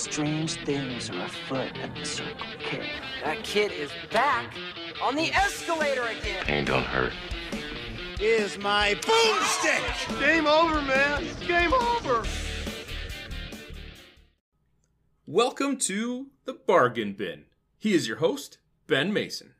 [0.00, 2.88] Strange things are afoot at the Circle K.
[3.22, 4.54] That kid is back
[5.02, 6.42] on the escalator again.
[6.42, 7.12] Pain don't hurt.
[8.18, 10.18] Is my boomstick!
[10.18, 11.26] Game over, man.
[11.46, 12.24] Game over.
[15.26, 17.44] Welcome to the Bargain Bin.
[17.78, 18.56] He is your host,
[18.86, 19.52] Ben Mason.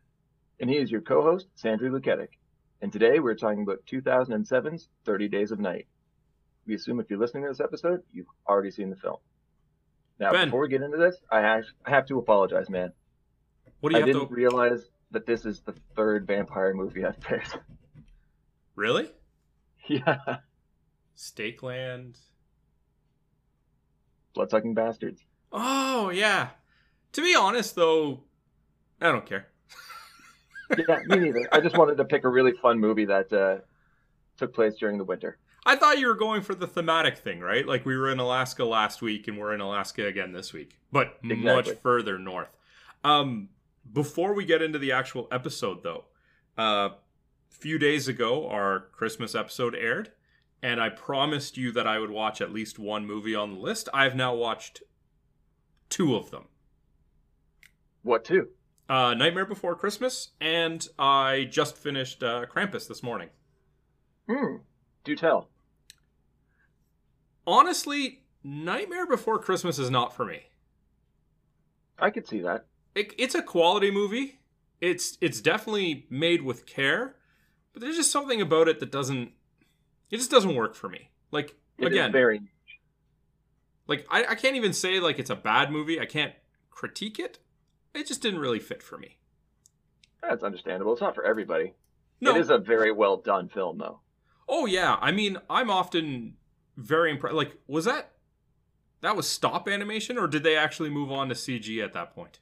[0.58, 2.38] And he is your co host, Sandry Luketic.
[2.80, 5.86] And today we're talking about 2007's 30 Days of Night.
[6.66, 9.18] We assume if you're listening to this episode, you've already seen the film.
[10.20, 10.48] Now, Ben.
[10.48, 12.92] before we get into this, I have, I have to apologize, man.
[13.80, 17.20] What do you I didn't to realize that this is the third vampire movie I've
[17.20, 17.58] picked.
[18.76, 19.10] Really?
[19.88, 20.38] yeah.
[21.14, 22.16] Stake Land.
[24.32, 25.22] Bloodsucking Bastards.
[25.52, 26.50] Oh, yeah.
[27.12, 28.20] To be honest though,
[29.02, 29.48] I don't care.
[30.78, 31.46] Yeah, me neither.
[31.52, 33.58] I just wanted to pick a really fun movie that uh,
[34.38, 35.36] took place during the winter.
[35.66, 37.66] I thought you were going for the thematic thing, right?
[37.66, 41.22] Like we were in Alaska last week and we're in Alaska again this week, but
[41.22, 42.48] much further north.
[43.04, 43.50] Um,
[43.92, 46.04] before we get into the actual episode, though,
[46.56, 46.92] a
[47.50, 50.12] few days ago our Christmas episode aired,
[50.62, 53.88] and I promised you that I would watch at least one movie on the list.
[53.92, 54.82] I've now watched
[55.88, 56.44] two of them.
[58.02, 58.48] What, two?
[58.88, 63.28] Uh, Nightmare Before Christmas, and I just finished uh, Krampus this morning.
[64.28, 64.56] Hmm.
[65.04, 65.48] Do tell.
[67.46, 70.42] Honestly, Nightmare Before Christmas is not for me.
[71.98, 72.66] I could see that.
[72.94, 74.40] it, it's a quality movie.
[74.80, 77.16] It's it's definitely made with care,
[77.72, 79.32] but there's just something about it that doesn't.
[80.10, 81.10] It just doesn't work for me.
[81.30, 82.40] Like It again, very.
[83.86, 86.00] like I, I can't even say like it's a bad movie.
[86.00, 86.32] I can't
[86.70, 87.38] critique it.
[87.94, 89.18] It just didn't really fit for me.
[90.22, 90.92] That's understandable.
[90.92, 91.74] It's not for everybody.
[92.20, 92.34] No.
[92.36, 94.00] It is a very well done film, though.
[94.52, 96.34] Oh yeah, I mean I'm often
[96.76, 97.36] very impressed.
[97.36, 98.10] Like was that
[99.00, 102.40] that was stop animation or did they actually move on to CG at that point?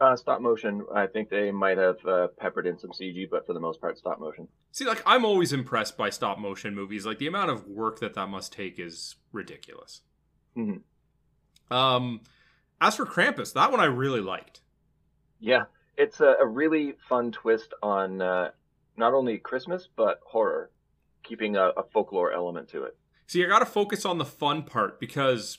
[0.00, 0.84] Uh, stop motion.
[0.94, 3.98] I think they might have uh, peppered in some CG, but for the most part,
[3.98, 4.48] stop motion.
[4.70, 7.04] See, like I'm always impressed by stop motion movies.
[7.04, 10.02] Like the amount of work that that must take is ridiculous.
[10.56, 10.82] Mhm.
[11.70, 12.20] Um,
[12.80, 14.60] as for Krampus, that one I really liked.
[15.40, 15.64] Yeah,
[15.96, 18.50] it's a, a really fun twist on uh,
[18.96, 20.70] not only Christmas but horror,
[21.22, 22.96] keeping a, a folklore element to it.
[23.26, 25.58] See, I got to focus on the fun part because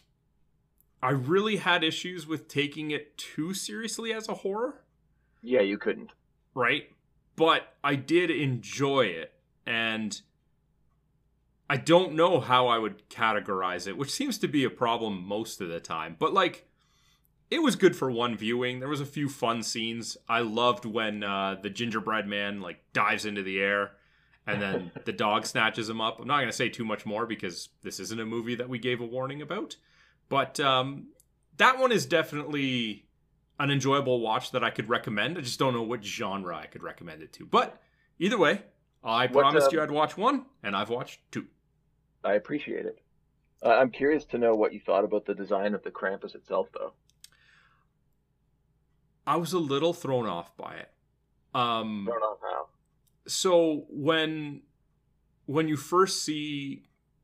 [1.02, 4.82] I really had issues with taking it too seriously as a horror,
[5.42, 6.12] Yeah, you couldn't.
[6.54, 6.84] right?
[7.36, 9.34] But I did enjoy it,
[9.66, 10.22] and
[11.70, 15.60] I don't know how I would categorize it, which seems to be a problem most
[15.62, 16.16] of the time.
[16.20, 16.68] But like,
[17.50, 18.80] it was good for one viewing.
[18.80, 20.16] There was a few fun scenes.
[20.30, 23.92] I loved when uh, the gingerbread man like dives into the air,
[24.46, 26.20] and then the dog snatches him up.
[26.20, 28.80] I'm not going to say too much more because this isn't a movie that we
[28.80, 29.76] gave a warning about.
[30.30, 31.08] But um,
[31.58, 33.06] that one is definitely
[33.60, 35.38] an enjoyable watch that I could recommend.
[35.38, 37.46] I just don't know what genre I could recommend it to.
[37.46, 37.82] But
[38.20, 38.64] either way,
[39.04, 41.48] I What, promised um, you I'd watch one, and I've watched two.
[42.24, 43.00] I appreciate it.
[43.64, 46.68] Uh, I'm curious to know what you thought about the design of the Krampus itself,
[46.74, 46.94] though.
[49.26, 50.90] I was a little thrown off by it.
[51.54, 52.68] Um, Don't know how.
[53.28, 54.62] So when
[55.46, 56.84] when you first see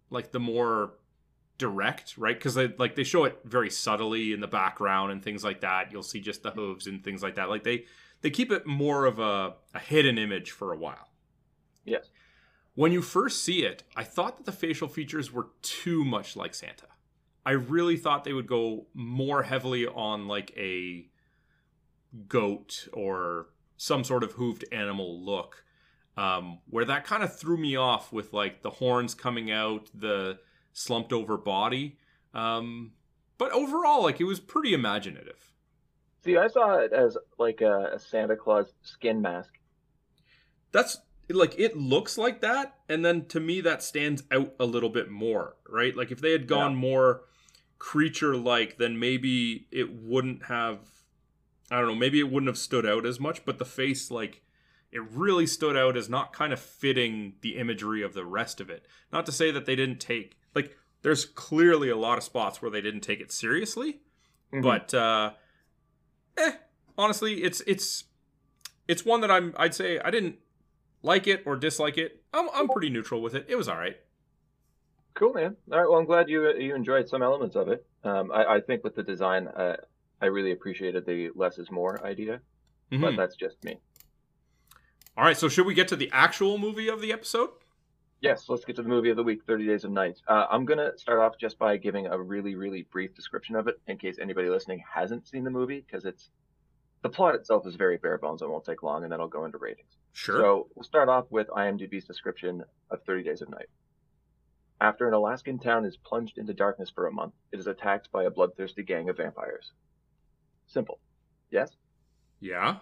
[0.09, 0.93] like the more
[1.57, 2.37] direct right?
[2.37, 5.91] Because they like they show it very subtly in the background and things like that.
[5.91, 7.49] You'll see just the hooves and things like that.
[7.49, 7.85] Like they
[8.21, 11.09] they keep it more of a, a hidden image for a while.
[11.85, 12.09] Yes.
[12.75, 16.53] when you first see it i thought that the facial features were too much like
[16.53, 16.87] santa.
[17.45, 21.07] I really thought they would go more heavily on like a
[22.27, 25.63] goat or some sort of hooved animal look
[26.19, 30.39] um, where that kind of threw me off with like the horns coming out the
[30.73, 31.97] slumped over body.
[32.33, 32.91] Um,
[33.37, 35.53] but overall like it was pretty imaginative.
[36.23, 39.53] See, I saw it as like a, a Santa Claus skin mask.
[40.71, 40.99] that's
[41.29, 45.09] like it looks like that and then to me that stands out a little bit
[45.09, 45.95] more right?
[45.95, 47.21] Like if they had gone more
[47.77, 50.79] creature like then maybe it wouldn't have
[51.71, 54.41] i don't know maybe it wouldn't have stood out as much but the face like
[54.91, 58.69] it really stood out as not kind of fitting the imagery of the rest of
[58.69, 62.61] it not to say that they didn't take like there's clearly a lot of spots
[62.61, 63.99] where they didn't take it seriously
[64.51, 64.63] Mhm.
[64.63, 65.31] but uh
[66.37, 66.53] eh,
[66.97, 68.05] honestly it's it's
[68.87, 70.37] it's one that i'm i'd say i didn't
[71.03, 73.97] like it or dislike it i'm, I'm pretty neutral with it it was all right
[75.15, 75.57] Cool, man.
[75.71, 75.89] All right.
[75.89, 77.85] Well, I'm glad you you enjoyed some elements of it.
[78.05, 79.75] Um, I, I think with the design, uh,
[80.21, 82.39] I really appreciated the less is more idea,
[82.89, 83.17] but Mhm.
[83.17, 83.79] that's just me.
[85.19, 87.49] All right so should we get to the actual movie of the episode
[88.21, 90.19] Yes, let's get to the movie of the week, 30 Days of Night.
[90.27, 93.69] Uh, I'm going to start off just by giving a really, really brief description of
[93.69, 96.29] it in case anybody listening hasn't seen the movie, because it's
[97.01, 99.45] the plot itself is very bare bones and won't take long, and then I'll go
[99.45, 99.95] into ratings.
[100.11, 100.37] Sure.
[100.37, 103.69] So we'll start off with IMDb's description of 30 Days of Night.
[104.81, 108.25] After an Alaskan town is plunged into darkness for a month, it is attacked by
[108.25, 109.71] a bloodthirsty gang of vampires.
[110.67, 110.99] Simple.
[111.51, 111.71] Yes?
[112.41, 112.77] yeah.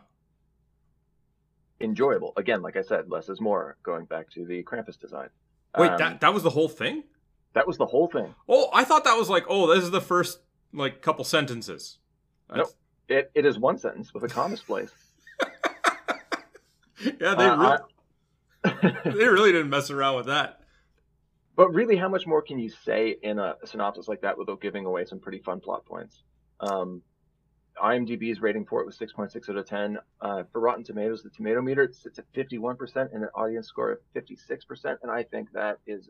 [1.80, 2.34] Enjoyable.
[2.38, 5.30] Again, like I said, less is more, going back to the Krampus design.
[5.78, 7.04] Wait, Um, that that was the whole thing?
[7.54, 8.34] that was the whole thing.
[8.48, 10.40] Oh, I thought that was like, oh, this is the first
[10.74, 11.98] like couple sentences.
[12.54, 12.70] Nope.
[13.10, 14.94] It, it is one sentence with a comma spliced.
[17.20, 17.78] yeah, they Uh,
[18.64, 20.62] re- they really didn't mess around with that.
[21.56, 24.86] But really, how much more can you say in a synopsis like that without giving
[24.86, 26.22] away some pretty fun plot points?
[26.60, 27.02] Um,
[27.82, 29.98] IMDb's rating for it was 6.6 out of 10.
[30.22, 33.92] Uh, for Rotten Tomatoes, the tomato meter it sits at 51% and an audience score
[33.92, 36.10] of 56%, and I think that is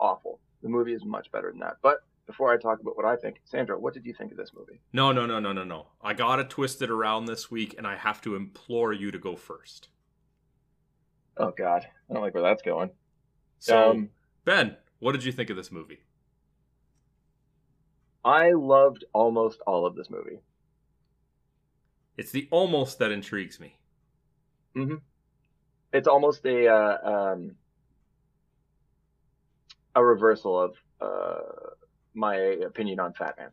[0.00, 0.40] awful.
[0.62, 1.76] The movie is much better than that.
[1.82, 4.52] But before I talk about what I think, Sandra, what did you think of this
[4.56, 4.80] movie?
[4.92, 5.88] No, no, no, no, no, no.
[6.02, 9.18] I got to twist it around this week, and I have to implore you to
[9.18, 9.88] go first.
[11.36, 12.90] Oh God, I don't like where that's going.
[13.58, 14.10] So, Um,
[14.44, 16.00] Ben, what did you think of this movie?
[18.24, 20.38] I loved almost all of this movie.
[22.16, 23.76] It's the almost that intrigues me.
[24.76, 25.00] Mhm.
[25.92, 27.56] it's almost a uh, um,
[29.94, 31.70] a reversal of uh,
[32.14, 33.50] my opinion on Fatman,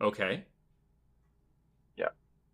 [0.00, 0.44] Okay.
[1.96, 2.08] Yeah,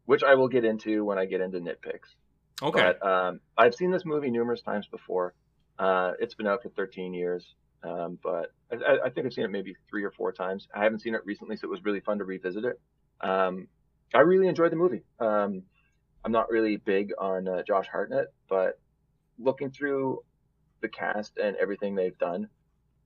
[0.05, 2.15] which I will get into when I get into nitpicks.
[2.63, 2.95] Okay.
[3.01, 5.35] But um, I've seen this movie numerous times before.
[5.79, 9.51] Uh, it's been out for 13 years, um, but I, I think I've seen it
[9.51, 10.69] maybe three or four times.
[10.73, 12.81] I haven't seen it recently, so it was really fun to revisit it.
[13.21, 13.67] Um,
[14.15, 15.03] I really enjoyed the movie.
[15.19, 15.63] Um,
[16.25, 18.79] I'm not really big on uh, Josh Hartnett, but
[19.39, 20.23] looking through
[20.81, 22.49] the cast and everything they've done,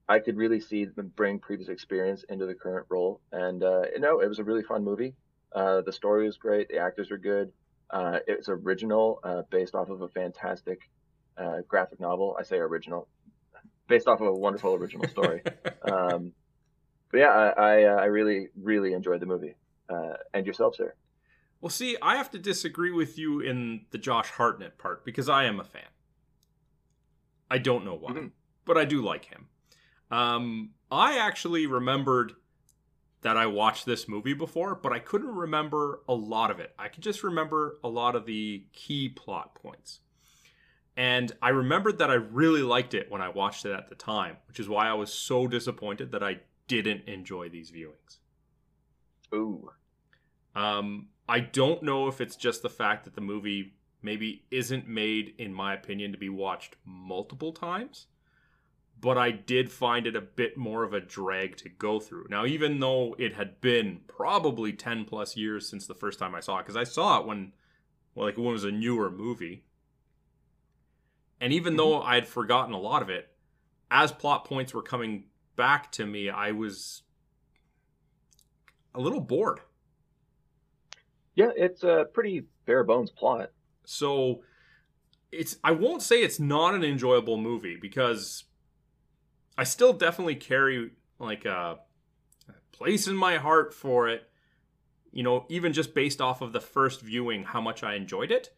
[0.09, 3.21] I could really see them bring previous experience into the current role.
[3.31, 5.15] And uh, you know, it was a really fun movie.
[5.53, 6.69] Uh, the story was great.
[6.69, 7.51] The actors were good.
[7.89, 10.79] Uh, it's original, uh, based off of a fantastic
[11.37, 12.35] uh, graphic novel.
[12.37, 13.07] I say original,
[13.87, 15.41] based off of a wonderful original story.
[15.89, 16.33] um,
[17.11, 19.55] but yeah, I I, uh, I really really enjoyed the movie.
[19.89, 20.93] Uh, and yourself, sir?
[21.61, 25.45] well, see, I have to disagree with you in the Josh Hartnett part because I
[25.45, 25.89] am a fan.
[27.49, 28.31] I don't know why, Mhm.
[28.65, 29.47] but I do like him.
[30.11, 32.35] Um, I actually remembered
[33.21, 36.73] that I watched this movie before, but I couldn't remember a lot of it.
[36.77, 40.01] I could just remember a lot of the key plot points.
[40.95, 44.37] And I remembered that I really liked it when I watched it at the time,
[44.47, 48.17] which is why I was so disappointed that I didn't enjoy these viewings.
[49.33, 49.71] Ooh,
[50.57, 55.35] Um, I don't know if it's just the fact that the movie maybe isn't made,
[55.37, 58.07] in my opinion, to be watched multiple times,
[58.99, 62.25] but I did find it a bit more of a drag to go through.
[62.31, 66.39] Now, even though it had been probably 10 plus years since the first time I
[66.39, 67.53] saw it, because I saw it when,
[68.15, 69.63] well, like when it was a newer movie.
[71.39, 73.29] And even though I had forgotten a lot of it,
[73.91, 75.25] as plot points were coming
[75.55, 77.03] back to me, I was
[78.95, 79.59] a little bored.
[81.37, 83.51] Yeah, it's a pretty bare bones plot.
[83.85, 84.41] So
[85.31, 88.45] it's I won't say it's not an enjoyable movie because
[89.55, 90.89] I still definitely carry
[91.19, 91.77] like a,
[92.49, 94.27] a place in my heart for it.
[95.11, 98.49] You know, even just based off of the first viewing, how much I enjoyed it.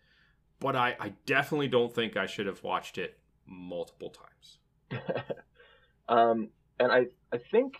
[0.62, 5.04] But I, I definitely don't think I should have watched it multiple times.
[6.08, 6.48] um,
[6.80, 7.76] and I I think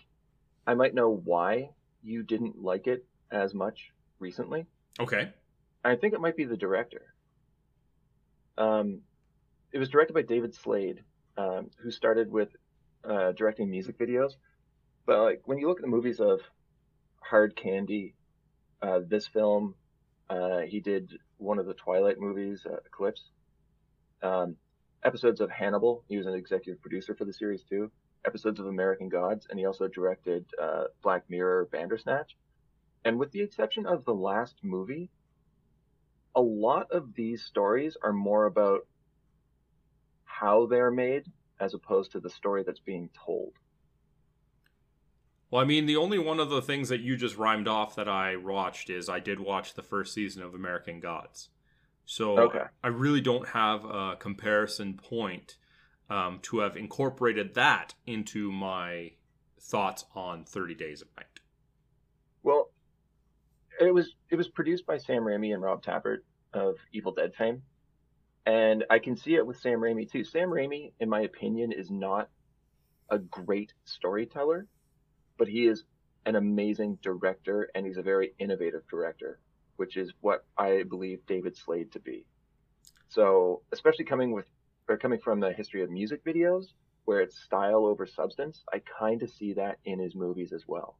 [0.66, 1.70] I might know why
[2.02, 4.66] you didn't like it as much recently.
[5.00, 5.30] Okay.
[5.82, 7.14] I think it might be the director.
[8.58, 9.00] Um,
[9.72, 11.02] it was directed by David Slade,
[11.38, 12.50] um, who started with
[13.02, 14.32] uh, directing music videos.
[15.06, 16.40] But like when you look at the movies of
[17.22, 18.14] Hard Candy,
[18.82, 19.74] uh, this film,
[20.28, 23.22] uh, he did one of the Twilight movies, uh, Eclipse.
[24.22, 24.56] Um,
[25.02, 27.90] episodes of Hannibal, he was an executive producer for the series too.
[28.26, 32.36] Episodes of American Gods, and he also directed uh, Black Mirror, Bandersnatch.
[33.04, 35.10] And with the exception of the last movie,
[36.34, 38.86] a lot of these stories are more about
[40.24, 41.30] how they're made
[41.60, 43.52] as opposed to the story that's being told.
[45.50, 48.08] Well, I mean, the only one of the things that you just rhymed off that
[48.08, 51.48] I watched is I did watch the first season of American Gods.
[52.04, 52.64] So Okay.
[52.82, 55.56] I really don't have a comparison point
[56.08, 59.12] um, to have incorporated that into my
[59.60, 61.40] thoughts on 30 Days of Night.
[62.42, 62.69] Well,
[63.86, 66.18] it was it was produced by Sam Raimi and Rob Tapert
[66.52, 67.62] of Evil Dead fame.
[68.46, 70.24] And I can see it with Sam Raimi too.
[70.24, 72.28] Sam Raimi, in my opinion, is not
[73.10, 74.66] a great storyteller,
[75.36, 75.84] but he is
[76.26, 79.40] an amazing director and he's a very innovative director,
[79.76, 82.24] which is what I believe David Slade to be.
[83.08, 84.46] So, especially coming with
[84.88, 86.66] or coming from the history of music videos
[87.04, 90.96] where it's style over substance, I kind of see that in his movies as well.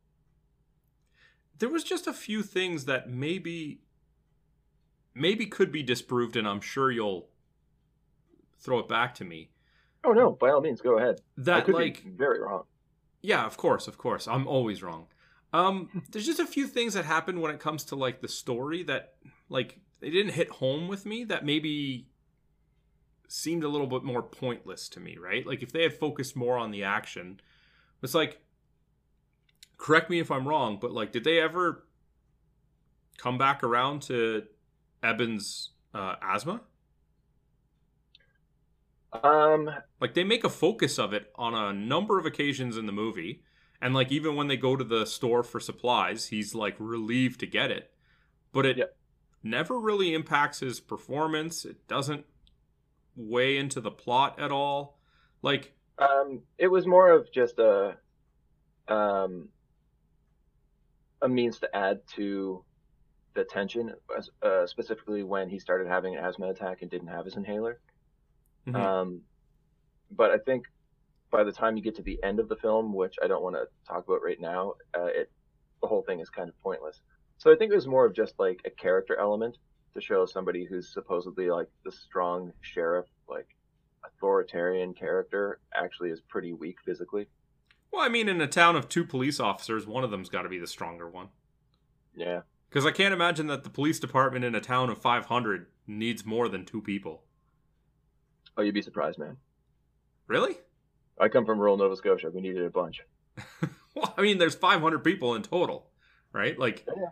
[1.60, 3.80] There was just a few things that maybe
[5.14, 7.28] maybe could be disproved and I'm sure you'll
[8.58, 9.50] throw it back to me.
[10.04, 11.20] Oh no, by all means go ahead.
[11.36, 12.64] That could like be very wrong.
[13.22, 14.26] Yeah, of course, of course.
[14.26, 15.06] I'm always wrong.
[15.52, 18.82] Um, there's just a few things that happen when it comes to like the story
[18.84, 19.14] that
[19.48, 22.06] like they didn't hit home with me that maybe
[23.28, 25.46] seemed a little bit more pointless to me, right?
[25.46, 27.40] Like if they had focused more on the action,
[28.02, 28.40] it's like
[29.80, 31.84] correct me if I'm wrong, but like did they ever
[33.18, 34.44] come back around to
[35.02, 36.62] Eben's uh, asthma?
[39.12, 39.68] Um,
[40.00, 43.42] Like they make a focus of it on a number of occasions in the movie.
[43.80, 47.46] And like even when they go to the store for supplies, he's like relieved to
[47.46, 47.92] get it.
[48.52, 48.96] But it Yep.
[49.42, 51.64] never really impacts his performance.
[51.64, 52.26] It doesn't
[53.16, 54.98] weigh into the plot at all.
[55.42, 57.96] Like Um, it was more of just a
[58.88, 59.50] um,
[61.22, 62.64] a means to add to
[63.34, 63.94] the tension,
[64.42, 67.80] uh, specifically when he started having an asthma attack and didn't have his inhaler.
[68.66, 68.74] Mhm.
[68.74, 69.24] Um,
[70.10, 70.64] but I think
[71.30, 73.56] by the time you get to the end of the film, which I don't want
[73.56, 75.30] to talk about right now, uh, it
[75.82, 77.02] the whole thing is kind of pointless.
[77.38, 79.58] So I think it was more of just like a character element
[79.94, 83.48] to show somebody who's supposedly like the strong sheriff, like
[84.04, 87.28] authoritarian character, actually is pretty weak physically.
[87.92, 90.48] Well, I mean in a town of two police officers, one of them's got to
[90.48, 91.28] be the stronger one.
[92.14, 92.42] Yeah.
[92.70, 96.48] Cuz I can't imagine that the police department in a town of 500 needs more
[96.48, 97.24] than two people.
[98.56, 99.36] Oh, you'd be surprised, man.
[100.26, 100.58] Really?
[101.18, 102.30] I come from rural Nova Scotia.
[102.30, 103.02] We needed a bunch.
[103.92, 105.90] Well, I mean, there's 500 people in total,
[106.32, 106.56] right?
[106.56, 107.08] Like, Yeah.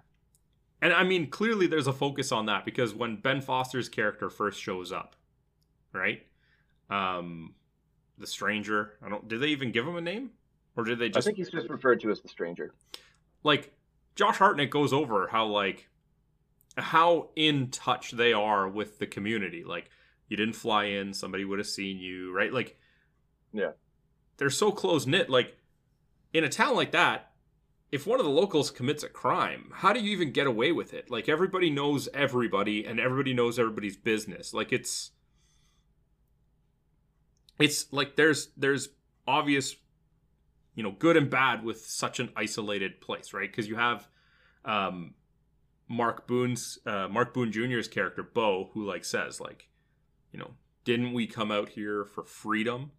[0.81, 4.61] and I mean, clearly there's a focus on that because when Ben Foster's character first
[4.61, 5.17] shows up,
[5.93, 6.25] right?
[6.89, 7.57] Um,
[8.17, 8.93] the stranger.
[9.05, 9.27] I don't.
[9.27, 10.31] Did they even give him a name,
[10.79, 11.27] or did they just?
[11.27, 12.73] I think he's just referred to as the stranger.
[13.45, 13.73] like
[14.15, 15.89] Josh Hartnett goes over how like
[16.77, 19.65] how in touch they are with the community.
[19.65, 19.91] Like,
[20.29, 22.53] you didn't fly in, somebody would have seen you, right?
[22.53, 22.79] Like,
[23.53, 23.73] Yeah.
[24.37, 25.29] they're so close knit.
[25.29, 25.57] Like
[26.33, 27.33] in a town like that,
[27.91, 30.93] if one of the locals commits a crime, how do you even get away with
[30.95, 31.11] it?
[31.11, 34.53] Like everybody knows everybody, and everybody knows everybody's business.
[34.55, 35.11] Like it's,
[37.59, 38.91] it's like there's there's
[39.27, 39.75] obvious,
[40.79, 43.51] you know, good and bad with such an isolated place, right?
[43.51, 44.07] Because you have,
[44.65, 45.15] um,
[45.89, 49.69] Mark Boone's uh, Mark Boone Jr.'s character Bo, who like says like,
[50.31, 50.53] you know,
[50.85, 52.93] didn't we come out here for freedom?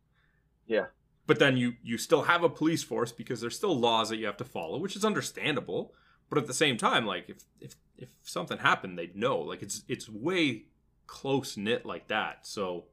[0.67, 0.87] Yeah.
[1.25, 4.25] But then you you still have a police force because there's still laws that you
[4.25, 5.93] have to follow, which is understandable.
[6.29, 9.39] But at the same time, like if if if something happened, they'd know.
[9.39, 10.65] Like it's it's way
[11.07, 12.45] close knit like that.
[12.45, 12.87] So,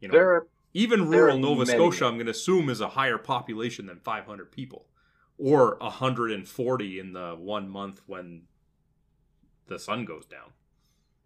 [0.00, 2.88] you know, There are even rural Nova many- Scotia, I'm going to assume is a
[2.88, 4.86] higher population than 500 people,
[5.38, 8.42] or 140 in the one month when
[9.66, 10.52] the sun goes down.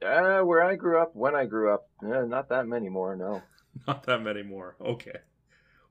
[0.03, 3.15] uh, where I grew up, when I grew up, eh, not that many more.
[3.17, 3.43] No.
[3.87, 4.77] Not that many more.
[4.81, 5.17] Okay.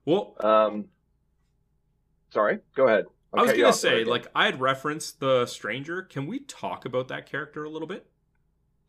[0.04, 0.84] Well, Um,
[2.30, 2.60] sorry.
[2.76, 3.06] Go ahead.
[3.34, 6.02] I'll I was gonna say, like, I had referenced the stranger.
[6.02, 8.06] Can we talk about that character a little bit?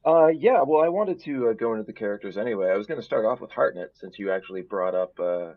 [0.06, 0.62] Uh, yeah.
[0.62, 2.70] Well, I wanted to uh, go into the characters anyway.
[2.70, 5.54] I was going to start off with Hartnett since you actually brought up uh,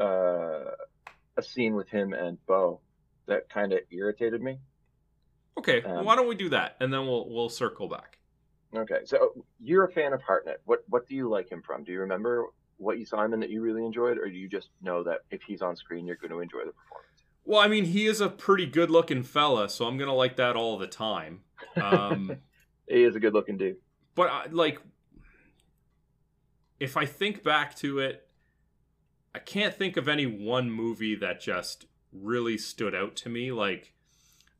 [0.00, 0.70] uh,
[1.36, 2.80] a scene with him and Bo
[3.26, 4.58] that kind of irritated me.
[5.58, 8.18] Okay, Um, why don't we do that, and then we'll we'll circle back.
[8.74, 10.60] Okay, so you're a fan of Hartnett.
[10.64, 11.84] What what do you like him from?
[11.84, 12.46] Do you remember
[12.78, 15.20] what you saw him in that you really enjoyed, or do you just know that
[15.30, 17.22] if he's on screen, you're going to enjoy the performance?
[17.44, 20.76] Well, I mean, he is a pretty good-looking fella, so I'm gonna like that all
[20.76, 21.42] the time.
[21.76, 22.38] Um,
[22.88, 23.76] He is a good-looking dude.
[24.14, 24.80] but I, like,
[26.80, 28.28] if I think back to it,
[29.34, 33.50] I can't think of any one movie that just really stood out to me.
[33.52, 33.92] Like,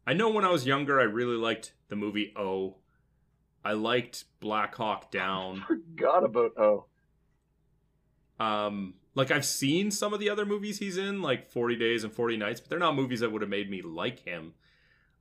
[0.06, 2.76] I know when I was younger, I really liked the movie O.
[3.64, 5.64] I liked Black Hawk Down.
[5.66, 6.86] Forgot about oh.
[8.40, 12.12] Um, like I've seen some of the other movies he's in, like Forty Days and
[12.12, 14.54] Forty Nights, but they're not movies that would have made me like him.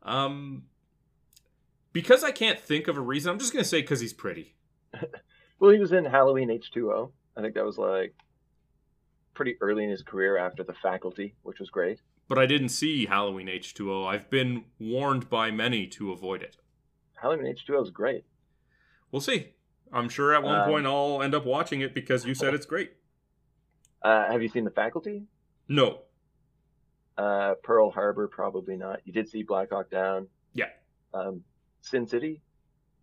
[0.01, 0.63] Um,
[1.93, 4.55] because I can't think of a reason, I'm just gonna say because he's pretty.
[5.59, 7.12] Well, he was in Halloween H2O.
[7.38, 8.13] I think that was like
[9.33, 12.01] pretty early in his career after The Faculty, which was great.
[12.27, 14.05] But I didn't see Halloween H2O.
[14.05, 16.57] I've been warned by many to avoid it.
[17.13, 18.25] Halloween H2O is great.
[19.09, 19.53] We'll see.
[19.93, 22.65] I'm sure at one Um, point I'll end up watching it because you said it's
[22.65, 22.93] great.
[24.01, 25.23] Uh, have you seen The Faculty?
[25.69, 26.00] No.
[27.17, 29.00] Uh, Pearl Harbor, probably not.
[29.05, 30.27] You did see Black Hawk Down.
[30.53, 30.65] Yeah.
[31.13, 31.45] Um,
[31.83, 32.41] Sin City.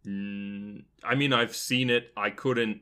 [0.06, 2.12] Mm, I mean, I've seen it.
[2.16, 2.80] I couldn't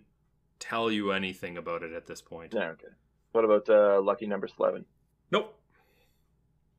[0.60, 2.54] tell you anything about it at this point.
[2.54, 2.86] No, okay.
[3.32, 4.84] What about uh, Lucky Number Slevin?
[5.30, 5.58] Nope.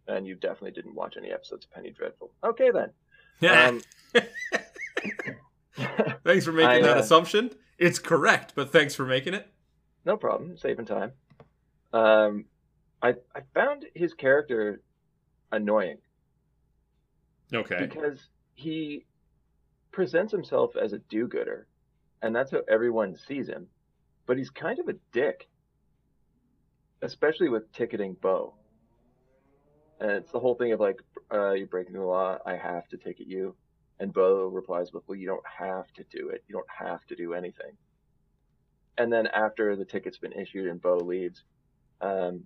[0.07, 2.31] And you definitely didn't watch any episodes of Penny Dreadful.
[2.43, 2.91] Okay then.
[3.51, 3.81] Um,
[6.23, 7.51] thanks for making I, that uh, assumption.
[7.77, 9.47] It's correct, but thanks for making it.
[10.05, 10.57] no problem.
[10.57, 11.11] Saving time.
[11.93, 12.45] Um,
[13.01, 14.81] I I found his character
[15.51, 15.97] annoying
[17.53, 17.77] Okay.
[17.79, 18.19] because
[18.59, 19.05] he
[19.91, 21.65] presents himself as a do-gooder,
[22.21, 23.67] and that's how everyone sees him.
[24.25, 25.47] But he's kind of a dick,
[27.01, 28.53] especially with ticketing Bo.
[30.01, 31.01] And it's the whole thing of like,
[31.33, 32.37] uh, you're breaking the law.
[32.45, 33.55] I have to ticket you.
[34.01, 36.43] And Bo replies with, "Well, you don't have to do it.
[36.47, 37.77] You don't have to do anything."
[38.97, 41.43] And then after the ticket's been issued and Bo leaves,
[42.01, 42.45] um,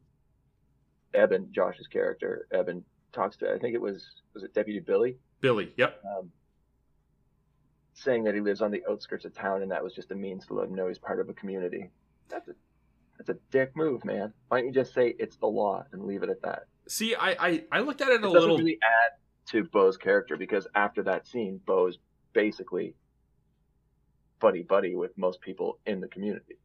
[1.14, 5.74] Eben, Josh's character, Eben talks to I think it was was it Deputy Billy, Billy.
[5.78, 6.02] Yep.
[6.18, 6.32] um,
[7.94, 10.48] saying that he lives on the outskirts of town and that was just a means
[10.48, 11.92] to let him know he's part of a community.
[12.30, 12.54] That's a
[13.18, 14.34] that's a dick move, man.
[14.48, 16.64] Why don't you just say it's the law and leave it at that?
[16.88, 18.58] See, I, I I looked at it It a little.
[18.58, 19.12] really add
[19.52, 21.98] to Bo's character because after that scene, Bo is
[22.32, 22.96] basically
[24.40, 26.58] buddy buddy with most people in the community.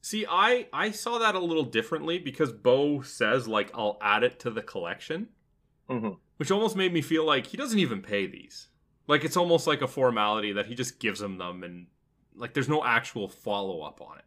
[0.00, 4.38] See, I I saw that a little differently because Bo says like I'll add it
[4.40, 5.28] to the collection,
[5.90, 6.16] Mhm.
[6.38, 8.68] Which almost made me feel like he doesn't even pay these.
[9.06, 11.86] Like it's almost like a formality that he just gives them them, and
[12.34, 14.24] like there's no actual follow up on it.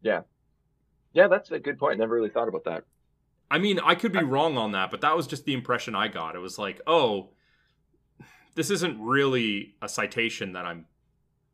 [0.00, 0.22] Yeah,
[1.12, 1.98] Yeah, that's a good point.
[1.98, 2.84] Never really thought about that.
[3.50, 6.08] I mean, I could be wrong on that, but that was just the impression I
[6.08, 6.36] got.
[6.36, 7.30] It was like, oh,
[8.54, 10.86] this isn't really a citation that I'm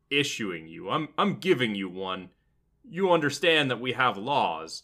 [0.09, 0.89] issuing you.
[0.89, 2.29] I'm I'm giving you one.
[2.83, 4.83] You understand that we have laws,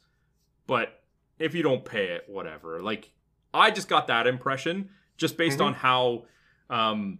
[0.65, 1.03] but
[1.37, 2.79] if you don't pay it, whatever.
[2.79, 3.11] Like
[3.53, 5.65] I just got that impression just based Mhm.
[5.65, 6.25] on how
[6.69, 7.19] um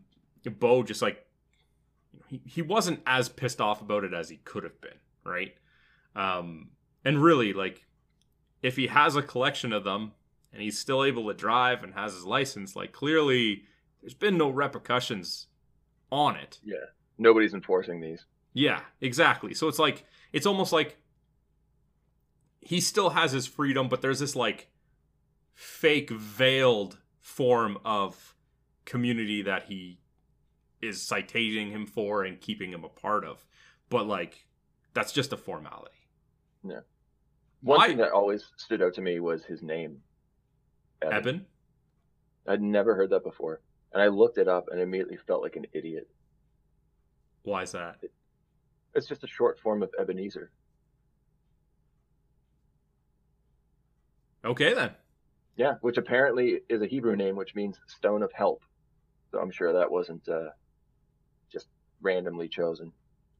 [0.59, 1.25] Bo just like
[2.27, 5.55] he, he wasn't as pissed off about it as he could have been, right?
[6.15, 6.72] Um
[7.05, 7.85] and really like
[8.61, 10.13] if he has a collection of them
[10.53, 13.63] and he's still able to drive and has his license, like clearly
[14.01, 15.48] there's been no repercussions
[16.11, 16.59] on it.
[16.63, 16.77] Yeah,
[17.17, 18.25] nobody's enforcing these.
[18.53, 19.53] Yeah, exactly.
[19.53, 20.98] So it's like it's almost like
[22.61, 24.70] he still has his freedom, but there's this like
[25.61, 28.33] fake veiled form of
[28.83, 30.00] community that he
[30.81, 33.45] is citating him for and keeping him a part of.
[33.87, 34.47] But like
[34.95, 35.91] that's just a formality.
[36.67, 36.79] Yeah.
[37.61, 40.01] One I- thing that always stood out to me was his name.
[41.03, 41.15] Evan.
[41.15, 41.45] Eben?
[42.47, 43.61] I'd never heard that before.
[43.93, 46.09] And I looked it up and immediately felt like an idiot.
[47.43, 48.00] Why is that?
[48.95, 50.50] It's just a short form of Ebenezer.
[54.43, 54.95] Okay then.
[55.55, 58.64] Yeah, which apparently is a Hebrew name, which means stone of help.
[59.31, 60.50] So I'm sure that wasn't uh,
[61.51, 61.68] just
[62.01, 62.92] randomly chosen.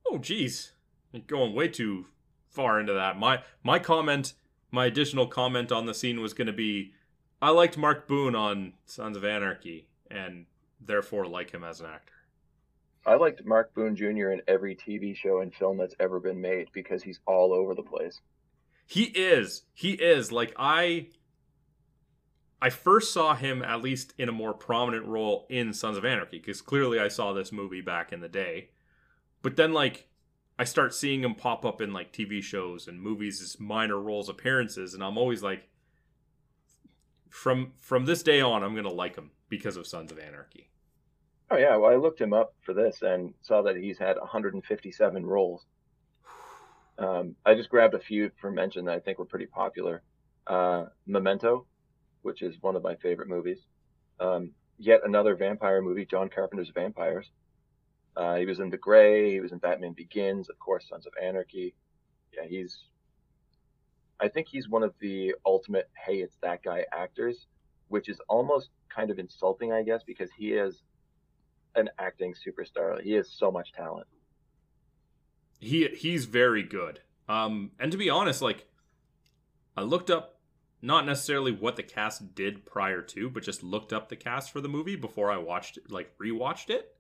[0.08, 0.74] Oh, geez,
[1.12, 2.08] You're going way too
[2.50, 3.18] far into that.
[3.18, 4.34] My my comment,
[4.72, 6.94] my additional comment on the scene was going to be,
[7.42, 10.46] I liked Mark Boone on Sons of Anarchy, and
[10.80, 12.14] therefore like him as an actor.
[13.06, 14.30] I liked Mark Boone Jr.
[14.30, 17.82] in every TV show and film that's ever been made because he's all over the
[17.82, 18.22] place.
[18.86, 21.08] He is, he is like I.
[22.62, 26.38] I first saw him at least in a more prominent role in Sons of Anarchy
[26.38, 28.70] because clearly I saw this movie back in the day.
[29.42, 30.08] But then like
[30.60, 34.30] I start seeing him pop up in like TV shows and movies as minor roles
[34.30, 35.70] appearances and I'm always like
[37.30, 40.70] from from this day on I'm going to like him because of Sons of Anarchy.
[41.50, 45.26] Oh yeah, well I looked him up for this and saw that he's had 157
[45.26, 45.66] roles.
[46.98, 50.04] Um, I just grabbed a few for mention that I think were pretty popular.
[50.46, 51.66] Uh, Memento,
[52.22, 53.60] which is one of my favorite movies.
[54.20, 57.30] Um, yet another vampire movie, John Carpenter's Vampires.
[58.16, 59.32] Uh, he was in The Gray.
[59.32, 61.74] He was in Batman Begins, of course, Sons of Anarchy.
[62.34, 62.78] Yeah, he's.
[64.20, 67.48] I think he's one of the ultimate "Hey, it's that guy" actors,
[67.88, 70.82] which is almost kind of insulting, I guess, because he is
[71.76, 73.02] an acting superstar.
[73.02, 74.08] He has so much talent.
[75.60, 77.02] He he's very good.
[77.30, 78.68] Um and to be honest like
[79.78, 80.41] I looked up
[80.82, 84.62] not necessarily what the cast did prior to, but just looked up the cast for
[84.62, 86.96] the movie before I watched it, like rewatched it.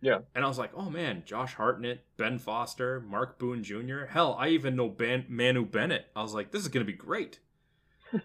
[0.00, 0.18] Yeah.
[0.34, 4.04] And I was like, oh man, Josh Hartnett, Ben Foster, Mark Boone Jr.
[4.08, 6.06] Hell, I even know ben- Manu Bennett.
[6.14, 7.40] I was like, this is gonna be great.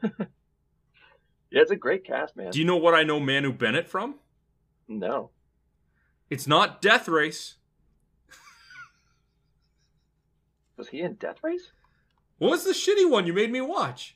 [1.54, 2.52] Yeah, it's a great cast, man.
[2.52, 4.15] Do you know what I know Manu Bennett from?
[4.88, 5.32] no.
[6.30, 7.56] It's not Death Race.
[10.78, 11.74] Was he in Death Race?
[12.38, 14.15] What was the shitty one you made me watch?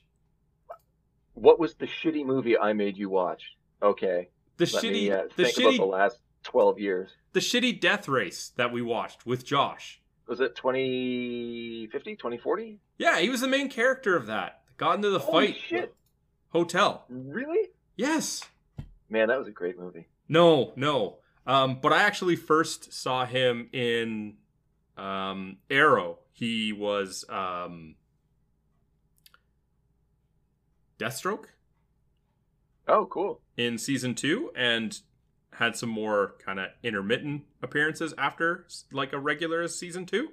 [1.36, 3.42] What was the shitty movie I made you watch?
[3.82, 7.10] Okay, The let shitty, me uh, the think about shitty, the last twelve years.
[7.32, 10.00] the shitty death race that we watched with Josh.
[10.26, 12.78] Was it 2050, 2040?
[12.98, 14.62] Yeah, he was the main character of that.
[14.76, 15.56] Got into the Holy fight.
[15.68, 15.94] shit!
[16.50, 17.04] Hotel.
[17.08, 17.68] Really?
[17.96, 18.42] Yes.
[19.08, 20.08] Man, that was a great movie.
[20.28, 21.18] No, no.
[21.46, 24.34] Um, but I actually first saw him in
[24.96, 26.18] um, Arrow.
[26.32, 27.94] He was um,
[30.98, 31.46] Deathstroke
[32.88, 33.40] Oh, cool.
[33.56, 35.00] in season two, and
[35.54, 40.30] had some more kind of intermittent appearances after like a regular season two,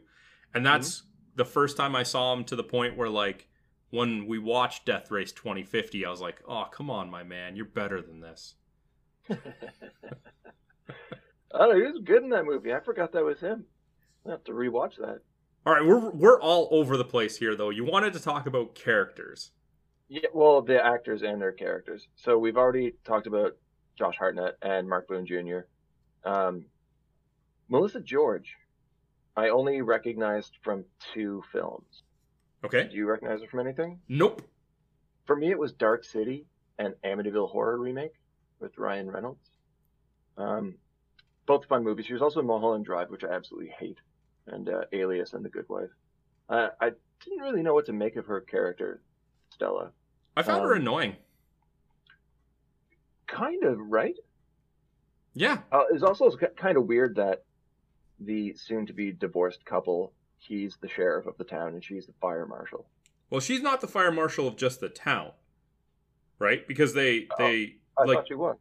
[0.54, 1.08] and that's mm-hmm.
[1.38, 3.48] the first time I saw him to the point where like
[3.90, 7.66] when we watched Death Race 2050, I was like, oh come on, my man, you're
[7.66, 8.56] better than this.
[11.54, 12.74] Oh, he was good in that movie.
[12.74, 13.66] I forgot that was him.
[14.26, 15.20] I have to rewatch that.
[15.66, 17.70] All right, we're we're all over the place here though.
[17.70, 19.52] You wanted to talk about characters.
[20.14, 22.08] Yeah, well, the actors and their characters.
[22.18, 23.58] So we've already talked about
[23.98, 25.62] Josh Hartnett and Mark Boone Jr.
[26.24, 26.66] Um,
[27.68, 28.56] Melissa George,
[29.36, 32.04] I only recognized from two films.
[32.64, 32.88] Okay?
[32.88, 34.02] Do you recognize her from anything?
[34.08, 34.44] Nope.
[35.26, 36.46] For me, it was Dark City
[36.78, 38.14] and Amityville Horror remake
[38.60, 39.50] with Ryan Reynolds.
[40.38, 40.76] Um,
[41.48, 42.06] both fun movies.
[42.06, 43.98] She was also in Mulholland Drive, which I absolutely hate,
[44.46, 45.90] and uh, Alias and The Good Wife.
[46.50, 46.92] Uh, I
[47.26, 49.02] didn't really know what to make of her character,
[49.50, 49.92] Stella.
[50.36, 51.16] I found her Um, annoying.
[53.28, 54.18] Kind of right.
[55.34, 55.60] Yeah.
[55.72, 57.44] Uh, it's also kind of weird that
[58.20, 62.86] the soon-to-be divorced couple, he's the sheriff of the town and she's the fire marshal.
[63.30, 65.32] Well, she's not the fire marshal of just the town,
[66.38, 66.68] right?
[66.68, 68.58] Because they Oh, they I like thought she was.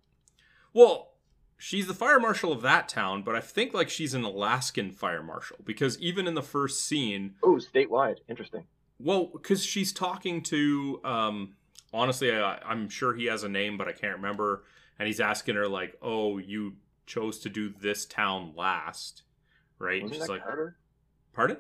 [0.73, 1.13] well,
[1.59, 5.23] she's the fire marshal of that town, but I think like she's an Alaskan fire
[5.23, 8.19] marshal because even in the first scene, Oh, statewide.
[8.29, 8.65] Interesting.
[8.99, 11.57] well, because she's talking to um
[11.93, 14.65] honestly, I, I'm sure he has a name, but I can't remember,
[14.99, 16.75] and he's asking her like, "Oh, you
[17.07, 19.23] chose to do this town last."
[19.79, 20.01] Right?
[20.01, 20.77] And Wasn't she's that like, Carter?
[21.33, 21.57] "Pardon?"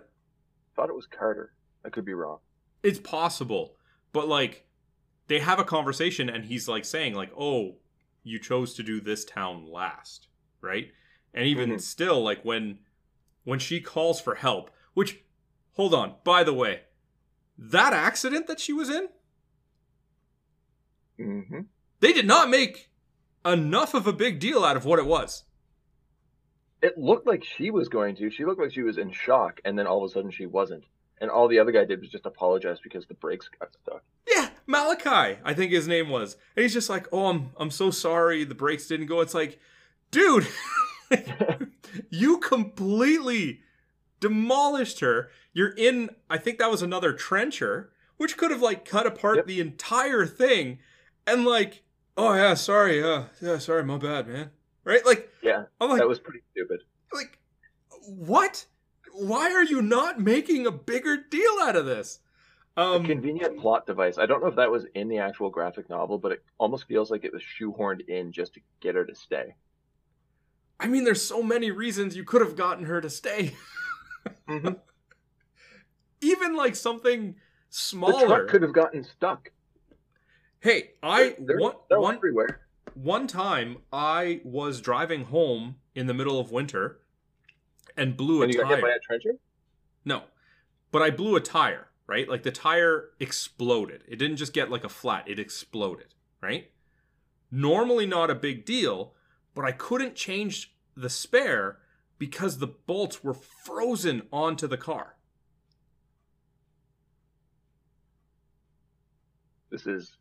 [0.76, 1.52] thought it was Carter.
[1.84, 2.38] I could be wrong.
[2.82, 3.76] it's possible
[4.12, 4.66] but like
[5.28, 7.76] they have a conversation and he's like saying like oh
[8.24, 10.28] you chose to do this town last
[10.60, 10.92] right
[11.34, 11.80] and even Mhm.
[11.80, 12.78] still like when
[13.44, 15.22] when she calls for help which
[15.72, 16.82] hold on by the way
[17.58, 19.08] that accident that she was in
[21.22, 21.60] hmm
[22.00, 22.90] they did not make
[23.44, 25.44] enough of a big deal out of what it was
[26.82, 28.28] It looked like she was going to.
[28.30, 30.82] She looked like she was in shock, and then all of a sudden she wasn't.
[31.20, 34.02] And all the other guy did was just apologize because the brakes got stuck.
[34.28, 37.90] yeah malachi i think his name was and he's just like oh i'm i'm so
[37.90, 39.58] sorry the brakes didn't go it's like
[40.12, 40.46] dude
[42.10, 43.60] you completely
[44.20, 49.06] demolished her you're in i think that was another trencher which could have like cut
[49.06, 49.46] apart Yep.
[49.46, 50.78] the entire thing
[51.26, 51.82] and like
[52.16, 54.50] oh yeah sorry yeah yeah sorry my bad man
[54.84, 56.80] right like Yeah, i'm like that was pretty stupid.
[57.12, 57.38] like
[58.06, 58.66] what
[59.12, 62.20] why are you not making a bigger deal out of this
[62.76, 64.16] A um convenient plot device.
[64.18, 67.10] I don't know if that was in the actual graphic novel, but it almost feels
[67.10, 69.54] like it was shoehorned in just to get her to stay.
[70.80, 73.54] I mean, there's so many reasons you could have gotten her to stay.
[74.48, 74.80] Mhm.
[76.20, 78.26] Even like something The smaller.
[78.26, 79.50] truck could have gotten stuck.
[80.62, 82.60] Hey, I There's one, snow one everywhere.
[82.94, 87.00] one time I was driving home in the middle of winter
[87.96, 88.96] and blew a When you got hit by tire.
[88.96, 89.32] a trencher?
[90.04, 90.22] No,
[90.92, 91.88] but I blew a tire.
[92.06, 94.02] Right, like the tire exploded.
[94.06, 96.14] It didn't just get like a flat; it exploded.
[96.40, 96.70] Right.
[97.50, 99.14] Normally not a big deal,
[99.54, 101.78] but I couldn't change the spare
[102.18, 105.16] because the bolts were frozen onto the car.
[109.70, 110.12] This is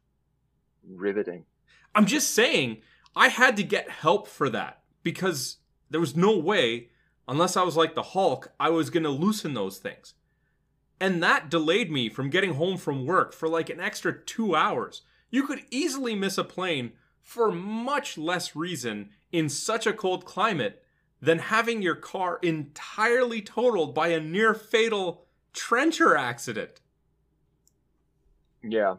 [0.88, 1.46] riveting.
[1.94, 2.82] I'm just saying,
[3.16, 5.58] I had to get help for that because
[5.90, 6.90] there was no way,
[7.28, 10.14] unless I was like the Hulk, I was going to loosen those things.
[11.00, 15.02] And that delayed me from getting home from work for like an extra two hours.
[15.30, 16.92] You could easily miss a plane
[17.24, 20.84] for much less reason in such a cold climate
[21.22, 26.82] than having your car entirely totaled by a near fatal trencher accident.
[28.64, 28.96] Yeah,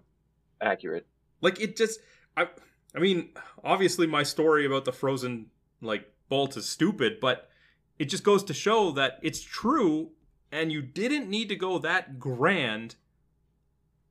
[0.61, 1.07] accurate.
[1.42, 2.00] Like it just
[2.37, 2.48] I
[2.94, 3.31] I mean,
[3.62, 5.50] obviously my story about the frozen
[5.83, 7.50] like bolt is stupid, but
[7.98, 10.12] it just goes to show that it's true
[10.50, 12.96] and you didn't need to go that grand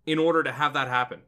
[0.05, 1.21] in order to have that happen.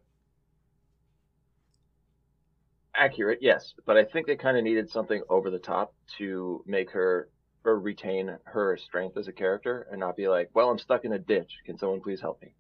[2.96, 6.92] Accurate, yes, but I think they kind of needed something over the top to make
[6.92, 7.30] her
[7.66, 11.14] or retain her strength as a character and not be like, well, I'm stuck in
[11.14, 11.52] a ditch.
[11.66, 12.54] Can someone please help me?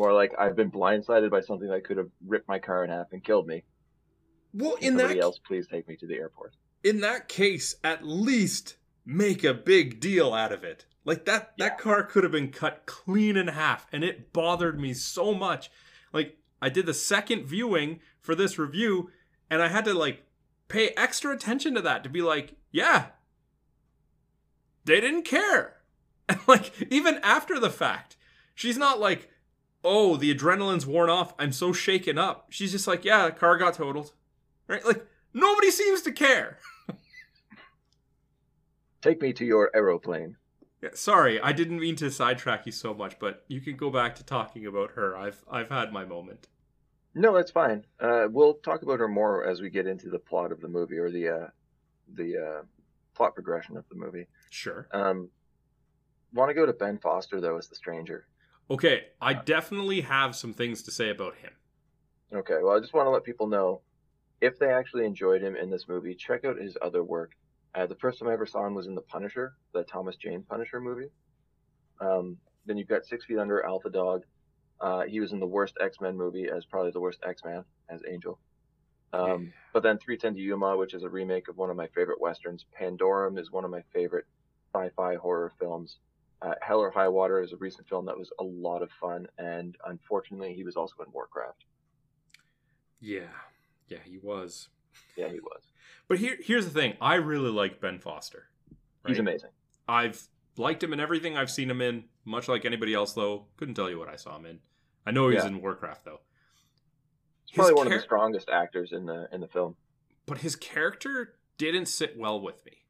[0.00, 3.12] More like I've been blindsided by something that could have ripped my car in half
[3.12, 3.64] and killed me.
[4.54, 6.54] Well, Can in somebody that else please take me to the airport?
[6.82, 10.86] in that case, at least make a big deal out of it.
[11.04, 14.94] Like that that car could have been cut clean in half and it bothered me
[14.94, 15.70] so much.
[16.14, 19.10] Like I did the second viewing for this review
[19.50, 20.24] and I had to like
[20.68, 23.08] pay extra attention to that to be like, yeah.
[24.86, 25.76] They didn't care.
[26.30, 28.16] And like even after the fact,
[28.54, 29.28] she's not like,
[29.84, 31.34] "Oh, the adrenaline's worn off.
[31.38, 34.12] I'm so shaken up." She's just like, "Yeah, the car got totaled."
[34.68, 34.84] Right?
[34.84, 36.58] Like nobody seems to care.
[39.02, 40.36] Take me to your aeroplane.
[40.82, 44.14] Yeah, sorry, I didn't mean to sidetrack you so much, but you can go back
[44.16, 45.16] to talking about her.
[45.16, 46.48] I've I've had my moment.
[47.14, 47.84] No, that's fine.
[47.98, 50.98] Uh, we'll talk about her more as we get into the plot of the movie
[50.98, 51.46] or the uh,
[52.14, 52.62] the uh,
[53.14, 54.26] plot progression of the movie.
[54.50, 54.86] Sure.
[54.92, 55.30] Um,
[56.32, 58.26] Want to go to Ben Foster though as the stranger?
[58.70, 61.50] Okay, I definitely have some things to say about him.
[62.32, 63.80] Okay, well, I just want to let people know
[64.40, 67.32] if they actually enjoyed him in this movie, check out his other work.
[67.74, 70.44] Uh, the first time I ever saw him was in The Punisher, the Thomas Jane
[70.48, 71.10] Punisher movie.
[72.00, 74.22] Um, then you've got Six Feet Under, Alpha Dog.
[74.80, 77.64] Uh, he was in the worst X Men movie as probably the worst X Man
[77.88, 78.38] as Angel.
[79.12, 82.20] Um, But then 310 to Yuma, which is a remake of one of my favorite
[82.20, 82.64] westerns.
[82.78, 84.26] Pandorum is one of my favorite
[84.72, 85.98] sci-fi horror films.
[86.42, 89.26] Uh, Hell or High Water is a recent film that was a lot of fun,
[89.38, 91.64] and unfortunately, he was also in Warcraft.
[93.00, 93.28] Yeah,
[93.88, 94.68] yeah, he was.
[95.16, 95.62] Yeah, he was.
[96.08, 98.48] But here, here's the thing: I really like Ben Foster.
[99.06, 99.50] He's amazing.
[99.88, 100.22] I've
[100.56, 102.04] liked him in everything I've seen him in.
[102.24, 104.58] Much like anybody else, though, couldn't tell you what I saw him in.
[105.06, 105.50] I know he was Yeah.
[105.50, 106.20] in Warcraft, though.
[107.46, 109.76] He's probably one of the strongest actors in the in the film.
[110.26, 112.84] But his character didn't sit well with me.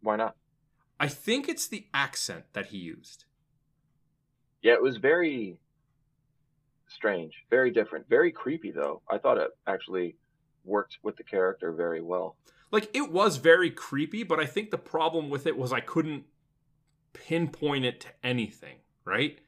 [0.00, 0.36] Why not?
[1.02, 3.24] I think it's the accent that he used.
[4.62, 5.58] Yeah, it was very
[6.86, 9.02] strange, very different, very creepy though.
[9.10, 10.14] I thought it actually
[10.64, 12.36] worked with the character very well.
[12.70, 16.22] Like it was very creepy, but I think the problem with it was I couldn't
[17.14, 19.40] pinpoint it to anything, right?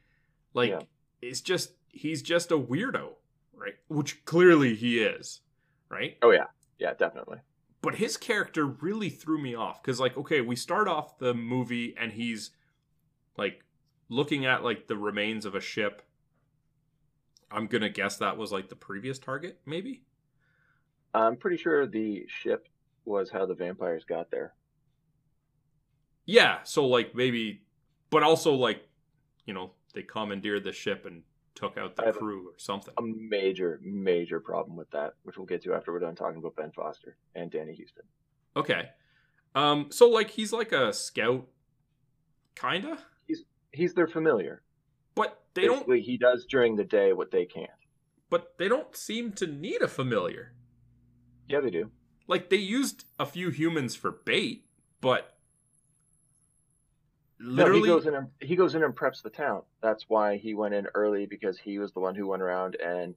[0.53, 0.81] Like Yeah.
[1.21, 3.13] it's just he's just a weirdo,
[3.53, 3.75] right?
[3.87, 5.39] Which clearly he is,
[5.87, 6.17] right?
[6.21, 6.47] Oh yeah,
[6.79, 7.37] yeah, definitely.
[7.85, 11.95] But his character really threw me off cuz like okay, we start off the movie
[11.95, 12.49] and he's
[13.37, 13.63] like
[14.09, 16.01] looking at like the remains of a ship.
[17.51, 20.01] I'm going to guess that was like the previous target, maybe?
[21.13, 22.67] I'm pretty sure the ship
[23.05, 24.55] was how the vampires got there.
[26.25, 27.61] Yeah, so like maybe,
[28.09, 28.81] but also like,
[29.45, 31.21] you know, they commandeered the ship and
[31.55, 32.93] took out the crew or something.
[32.97, 36.55] A major, major problem with that, which we'll get to after we're done talking about
[36.55, 38.03] Ben Foster and Danny Huston.
[38.57, 38.89] Okay,
[39.55, 41.47] um, so like he's like a scout,
[42.55, 44.61] kinda, He's he's their familiar.
[45.15, 45.91] but they don't.
[45.95, 47.69] He does during the day what they can't.
[48.29, 50.53] But they don't seem to need a familiar.
[51.47, 51.91] Yeah, they do.
[52.27, 54.65] Like they used a few humans for bait,
[54.99, 55.34] but
[57.39, 59.63] literally, no, he goes in and he goes in and preps the town.
[59.81, 63.15] That's why he went in early because he was the one who went around and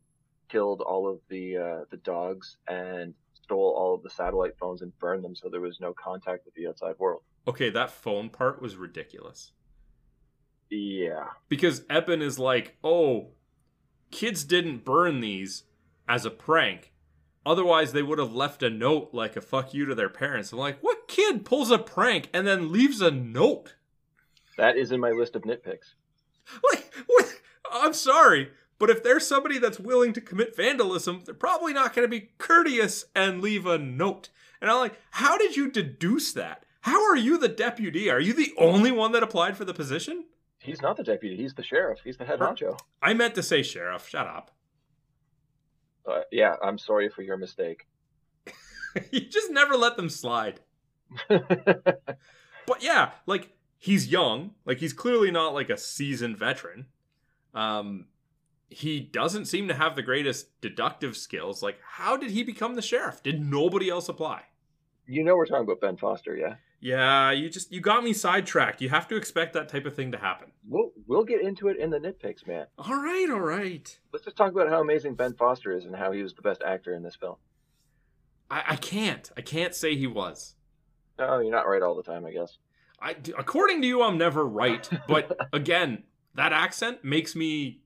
[0.48, 4.96] killed all of the uh, the dogs and stole all of the satellite phones and
[4.98, 7.22] burned them so there was no contact with the outside world.
[7.46, 9.52] okay, that phone part was ridiculous.
[10.70, 13.28] Yeah, because Eben is like, oh,
[14.10, 15.64] kids didn't burn these
[16.06, 16.92] as a prank.
[17.46, 20.52] Otherwise, they would have left a note like a fuck you to their parents.
[20.52, 23.74] I'm like, what kid pulls a prank and then leaves a note?
[24.58, 25.94] That is in my list of nitpicks.
[26.72, 27.40] Like, what?
[27.72, 32.04] I'm sorry, but if there's somebody that's willing to commit vandalism, they're probably not going
[32.04, 34.28] to be courteous and leave a note.
[34.60, 36.64] And I'm like, how did you deduce that?
[36.82, 38.10] How are you the deputy?
[38.10, 40.24] Are you the only one that applied for the position?
[40.58, 41.36] He's not the deputy.
[41.36, 42.00] He's the sheriff.
[42.02, 42.78] He's the head honcho.
[43.02, 44.08] I meant to say sheriff.
[44.08, 44.50] Shut up.
[46.04, 47.86] But yeah, I'm sorry for your mistake.
[49.12, 50.60] you just never let them slide.
[52.68, 56.86] But yeah, like he's young, like he's clearly not like a seasoned veteran.
[57.54, 58.06] Um
[58.70, 61.62] he doesn't seem to have the greatest deductive skills.
[61.62, 63.22] Like how did he become the sheriff?
[63.22, 64.42] Did nobody else apply?
[65.08, 66.56] you know we're talking about Ben Foster, yeah?
[66.80, 68.80] Yeah, you just you got me sidetracked.
[68.80, 70.52] You have to expect that type of thing to happen.
[70.68, 72.66] We'll we'll get into it in the nitpicks, man.
[72.78, 73.98] All right, all right.
[74.12, 76.62] Let's just talk about how amazing Ben Foster is and how he was the best
[76.62, 77.36] actor in this film.
[78.48, 79.28] I, I can't.
[79.36, 80.54] I can't say he was.
[81.18, 82.58] Oh, you're not right all the time, I guess.
[83.00, 84.88] I, according to you, I'm never right.
[85.06, 87.80] But again, that accent makes me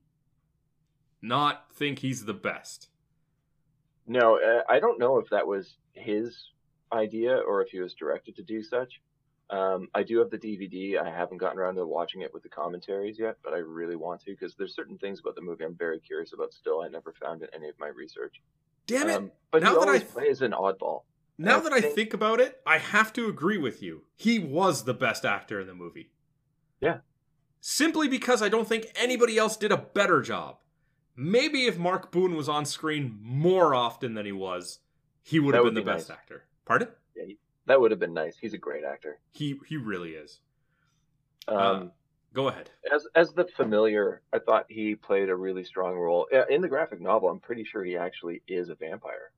[1.21, 2.89] not think he's the best.
[4.07, 6.51] No, uh, I don't know if that was his
[6.93, 9.01] idea or if he was directed to do such.
[9.51, 10.99] Um, I do have the DVD.
[10.99, 14.21] I haven't gotten around to watching it with the commentaries yet, but I really want
[14.23, 16.55] to because there's certain things about the movie I'm very curious about.
[16.55, 18.41] Still, I never found in any of my research.
[18.87, 19.17] Damn it!
[19.17, 21.03] Um, but now he that I always th- plays an oddball.
[21.39, 24.05] Now I that I think- think about it, I have to agree with you.
[24.17, 26.11] He was the best actor in the movie.
[26.81, 26.99] Yeah.
[27.61, 30.59] Simply because I don't think anybody else did a better job.
[31.15, 34.81] Maybe if Mark Boone was on screen more often than he was,
[35.23, 36.19] he would That have would been the be best nice.
[36.19, 36.45] actor.
[36.65, 36.89] Pardon?
[37.15, 37.35] Yeah,
[37.67, 38.37] that would have been nice.
[38.39, 39.19] He's a great actor.
[39.33, 40.41] He he really is.
[41.49, 41.87] Um, Uh,
[42.35, 42.71] Go ahead.
[42.91, 47.01] as as the familiar, I thought he played a really strong role in the graphic
[47.01, 47.29] novel.
[47.29, 49.33] I'm pretty sure he actually is a vampire.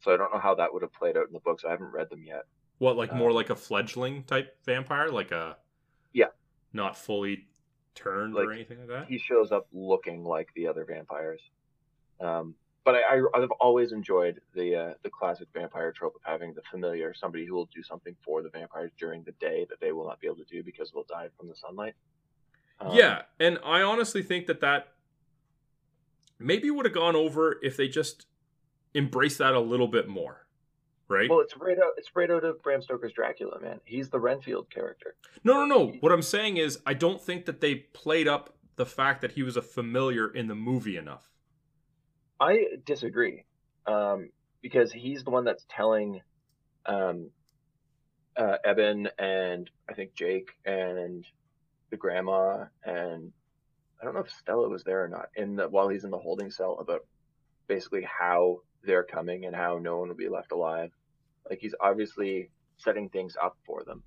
[0.00, 1.64] So I don't know how that would have played out in the books.
[1.66, 2.44] I haven't read them yet.
[2.78, 5.58] What, like more like a fledgling type vampire, like a
[6.12, 6.28] Yeah.
[6.72, 7.46] not fully
[7.94, 9.06] turned or anything like that.
[9.08, 11.42] He shows up looking like the other vampires.
[12.20, 16.54] Um, but I, I, I've always enjoyed the uh, the classic vampire trope of having
[16.54, 19.92] the familiar, somebody who will do something for the vampires during the day that they
[19.92, 21.94] will not be able to do because they'll die from the sunlight.
[22.80, 24.88] Um, yeah, and I honestly think that that
[26.38, 28.24] maybe would have gone over if they just
[28.94, 30.46] embraced that a little bit more,
[31.08, 31.28] right?
[31.28, 31.92] Well, it's right out.
[31.96, 33.80] It's right out of Bram Stoker's Dracula, man.
[33.84, 35.14] He's the Renfield character.
[35.44, 35.92] no, no, no.
[36.00, 39.42] What I'm saying is, I don't think that they played up the fact that he
[39.42, 41.28] was a familiar in the movie enough.
[42.40, 43.44] I disagree,
[43.86, 44.30] um,
[44.62, 46.22] because he's the one that's telling
[46.86, 47.30] um,
[48.36, 51.26] uh, Eben and I think Jake and
[51.90, 53.32] the grandma and
[54.00, 56.18] I don't know if Stella was there or not in the while he's in the
[56.18, 57.04] holding cell about
[57.66, 60.90] basically how they're coming and how no one will be left alive.
[61.48, 64.02] Like he's obviously setting things up for them,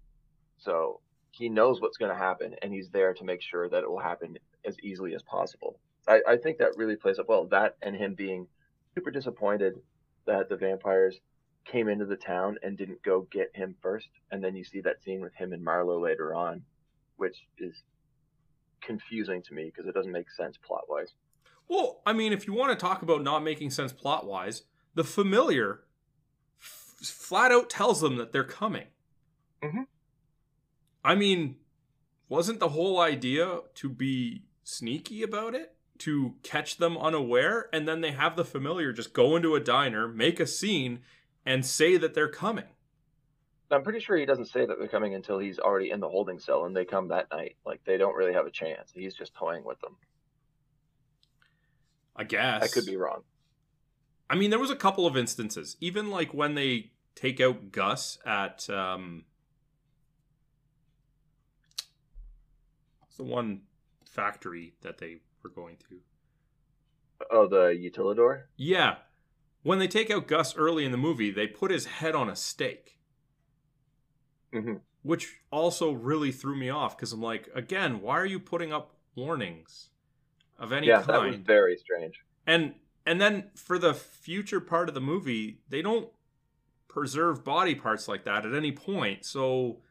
[0.58, 3.90] so he knows what's going to happen and he's there to make sure that it
[3.90, 5.80] will happen as easily as possible.
[6.08, 7.46] I, I think that really plays up well.
[7.46, 8.48] That and him being
[8.94, 9.74] super disappointed
[10.26, 11.20] that the vampires
[11.66, 14.10] came into the town and didn't go get him first.
[14.32, 16.62] And then you see that scene with him and Marlowe later on,
[17.18, 17.82] which is
[18.82, 21.14] confusing to me because it doesn't make sense plot wise.
[21.68, 24.64] Well, I mean, if you want to talk about not making sense plot wise,
[24.96, 25.84] the familiar
[26.60, 28.88] f- flat out tells them that they're coming.
[29.62, 29.88] Mhm.
[31.04, 31.58] I mean,
[32.30, 35.76] wasn't the whole idea to be sneaky about it?
[36.00, 40.08] To catch them unaware, and then they have the familiar just go into a diner,
[40.08, 41.04] make a scene,
[41.46, 42.66] and say that they're coming.
[43.72, 46.40] I'm pretty sure he doesn't say that they're coming until he's already in the holding
[46.40, 47.56] cell and they come that night.
[47.66, 48.92] Like they don't really have a chance.
[48.94, 49.98] He's just toying with them.
[52.16, 52.64] I guess.
[52.64, 53.24] I could be wrong.
[54.30, 58.18] I mean, there was a couple of instances, even like when they take out Gus
[58.26, 59.26] at um,
[63.00, 63.62] what's the one
[64.06, 66.00] factory that they were going to.
[67.32, 68.44] Oh, the utilidor?
[68.58, 68.96] Yeah,
[69.62, 72.36] when they take out Gus early in the movie, they put his head on a
[72.36, 72.98] stake,
[74.52, 78.72] hmm which also really threw me off because I'm like, again, why are you putting
[78.72, 79.90] up warnings
[80.64, 81.10] of any Yeah, kind?
[81.10, 82.16] that was very strange.
[82.48, 82.74] and
[83.06, 86.10] and then for the future part of the movie they don't
[86.88, 89.82] preserve body parts like that at any point so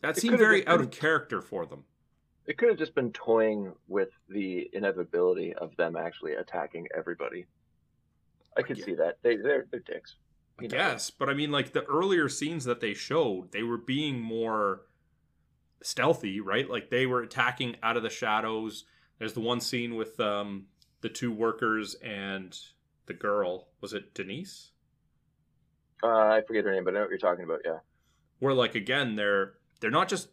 [0.00, 1.84] that It seemed very out been- of character for them
[2.46, 7.46] It could have just been toying with the inevitability of them actually attacking everybody.
[8.56, 8.84] I could Yeah.
[8.84, 9.18] see that.
[9.22, 10.16] They they're they're dicks.
[10.58, 13.76] i know guess but i mean like the earlier scenes that they showed they were
[13.76, 14.86] being more
[15.82, 18.86] stealthy right like they were attacking out of the shadows
[19.18, 20.66] there's the one scene with um
[21.00, 22.58] the two workers and
[23.06, 23.68] the girl.
[23.80, 24.70] Was it denise?
[26.02, 27.60] Uh, I forget her name, but I know what you're talking about.
[27.64, 27.78] Yeah.
[28.38, 30.28] where like again they're they're not just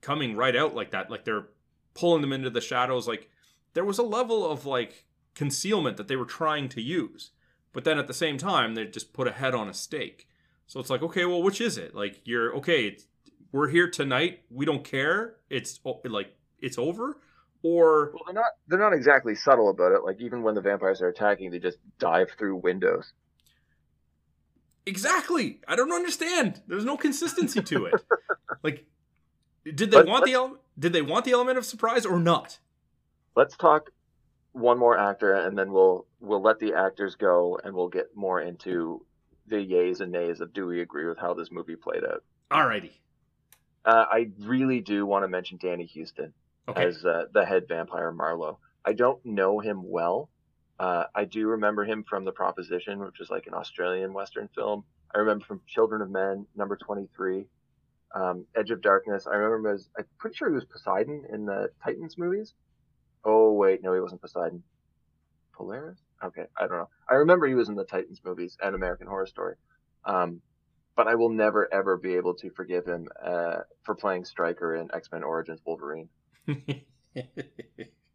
[0.00, 1.10] coming right out like that.
[1.10, 1.48] Like they're
[1.94, 3.08] pulling them into the shadows.
[3.08, 3.30] Like
[3.74, 7.30] there was a level of like concealment that they were trying to use
[7.72, 10.26] but then at the same time they just put a head on a stake.
[10.66, 11.94] So it's like okay well which is it?
[11.94, 13.06] Like you're okay it's,
[13.52, 14.40] we're here tonight.
[14.50, 15.36] We don't care.
[15.50, 17.18] It's like it's over
[17.66, 20.04] or Well, they're not they're not exactly subtle about it.
[20.04, 23.12] Like even when the vampires are attacking, they just dive through windows.
[24.86, 28.00] exactly i don't understand there's no consistency to it
[28.62, 28.84] like
[29.64, 32.58] did they want the ele- did they want the element of surprise or not
[33.34, 33.90] Let's talk
[34.52, 38.40] one more actor, and then we'll we'll let the actors go, and we'll get more
[38.40, 39.04] into
[39.46, 42.22] the yays and nays of do we agree with how this movie played out.
[42.50, 42.92] alrighty
[43.84, 46.32] Uh, I really do want to mention Danny Huston.
[46.68, 48.58] Okay as uh, the head vampire Marlowe.
[48.84, 50.30] I don't know him well.
[50.78, 54.84] Uh, I do remember him from The Proposition, which is like an Australian Western film.
[55.14, 57.46] I remember from Children of Men, number 23,
[58.14, 59.26] um, Edge of Darkness.
[59.26, 62.52] I remember him as, I'm pretty sure he was Poseidon in the Titans movies.
[63.24, 64.62] Oh, wait, no, he wasn't Poseidon.
[65.54, 65.98] Polaris?
[66.22, 66.88] Okay, I don't know.
[67.10, 69.56] I remember he was in the Titans movies and American Horror Story.
[70.04, 70.42] Um,
[70.96, 74.88] but I will never ever be able to forgive him uh, for playing Stryker in
[74.94, 76.08] X Men Origins Wolverine.
[77.14, 77.26] that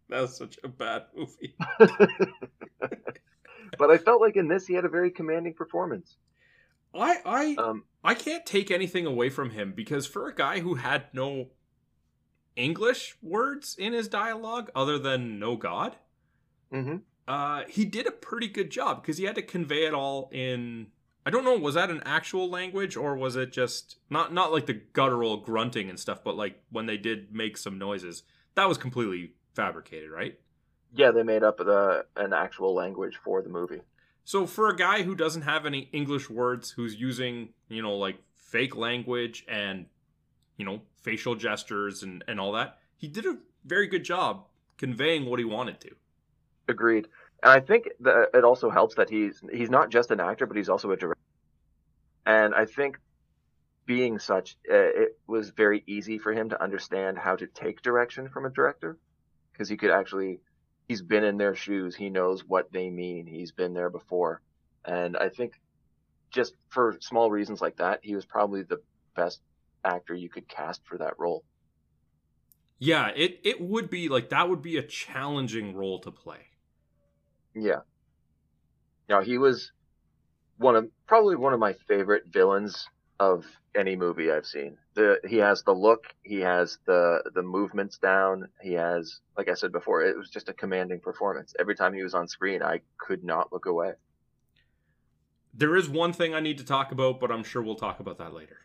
[0.10, 1.56] was such a bad movie.
[3.78, 6.18] but I felt like in this he had a very commanding performance.
[6.94, 10.76] I I Um, I can't take anything away from him because for a guy who
[10.76, 11.52] had no
[12.56, 15.98] English words in his dialogue other than no god,
[16.72, 20.30] hmm uh, he did a pretty good job because he had to convey it all
[20.34, 20.88] in.
[21.26, 24.66] I don't know, was that an actual language or was it just not not like
[24.66, 28.24] the guttural grunting and stuff, but like when they did make some noises,
[28.56, 30.40] that was completely fabricated, right?
[30.94, 33.82] Yeah, they made up the an actual language for the movie.
[34.24, 38.18] So for a guy who doesn't have any English words, who's using, you know, like
[38.36, 39.86] fake language and,
[40.58, 44.46] you know, facial gestures and, and all that, he did a very good job
[44.78, 45.92] conveying what he wanted to.
[46.68, 47.08] Agreed.
[47.44, 50.58] And I think that it also helps that he's he's not just an actor, but
[50.58, 51.18] he's also a director.
[52.26, 52.98] And I think
[53.86, 58.30] being such, uh, it was very easy for him to understand how to take direction
[58.30, 58.98] from a director
[59.52, 60.40] because he could actually,
[60.88, 61.96] he's been in their shoes.
[61.96, 63.26] He knows what they mean.
[63.26, 64.42] He's been there before.
[64.86, 65.60] And I think
[66.30, 68.82] just for small reasons like that, he was probably the
[69.16, 69.42] best
[69.84, 71.44] actor you could cast for that role.
[72.80, 76.48] Yeah, it, it would be like that would be a challenging role to play.
[77.56, 77.82] Yeah.
[79.10, 79.72] Now he was
[80.58, 82.88] one of probably one of my favorite villains
[83.20, 83.46] of
[83.76, 84.78] any movie I've seen.
[84.96, 89.54] The he has the look, he has the the movements down, he has like I
[89.54, 91.54] said before, it was just a commanding performance.
[91.60, 93.94] Every time he was on screen, I could not look away.
[95.54, 98.18] There is one thing I need to talk about, but I'm sure we'll talk about
[98.20, 98.58] that later.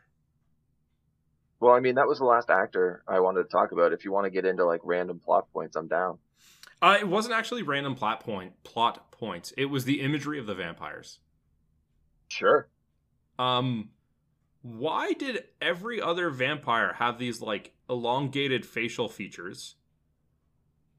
[1.59, 3.93] Well, I mean, that was the last actor I wanted to talk about.
[3.93, 6.19] If you want to get into like random plot points, I'm down.
[6.83, 9.53] Uh, it wasn't actually random plot point plot points.
[9.57, 11.21] It was the imagery of the vampires.
[12.29, 12.69] Sure.
[13.39, 13.91] Um,
[14.63, 19.77] why did every other vampire have these like elongated facial features,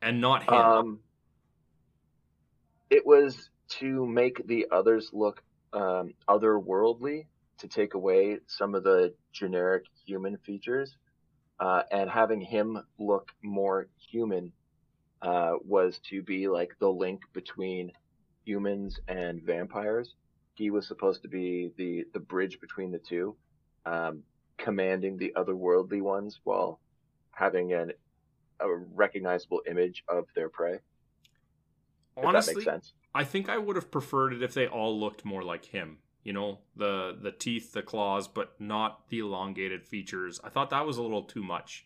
[0.02, 0.54] and not him?
[0.54, 1.00] Um,
[2.90, 3.50] it was
[3.80, 7.26] to make the others look um, otherworldly,
[7.60, 10.96] to take away some of the generic human features,
[11.60, 14.54] uh, and having him look more human
[15.22, 17.92] uh, was to be like the link between
[18.46, 20.16] humans and vampires.
[20.56, 23.36] He was supposed to be the the bridge between the two,
[23.86, 24.24] um,
[24.58, 26.80] commanding the otherworldly ones while
[27.32, 27.92] having an
[28.60, 30.80] a recognizable image of their prey.
[32.16, 32.94] Honestly, makes sense.
[33.14, 36.00] I think I would have preferred it if they all looked more like him.
[36.24, 40.40] You know, the the teeth, the claws, but not the elongated features.
[40.44, 41.86] I thought that was a little too much.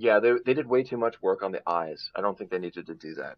[0.00, 2.10] Yeah, they they did way too much work on the eyes.
[2.14, 3.36] I don't think they needed to do that.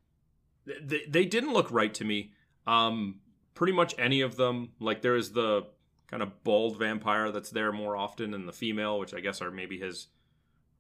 [0.67, 2.33] They, they didn't look right to me.
[2.67, 3.21] Um,
[3.55, 4.73] pretty much any of them.
[4.79, 5.67] Like there is the
[6.09, 9.51] kind of bald vampire that's there more often, and the female, which I guess are
[9.51, 10.09] maybe his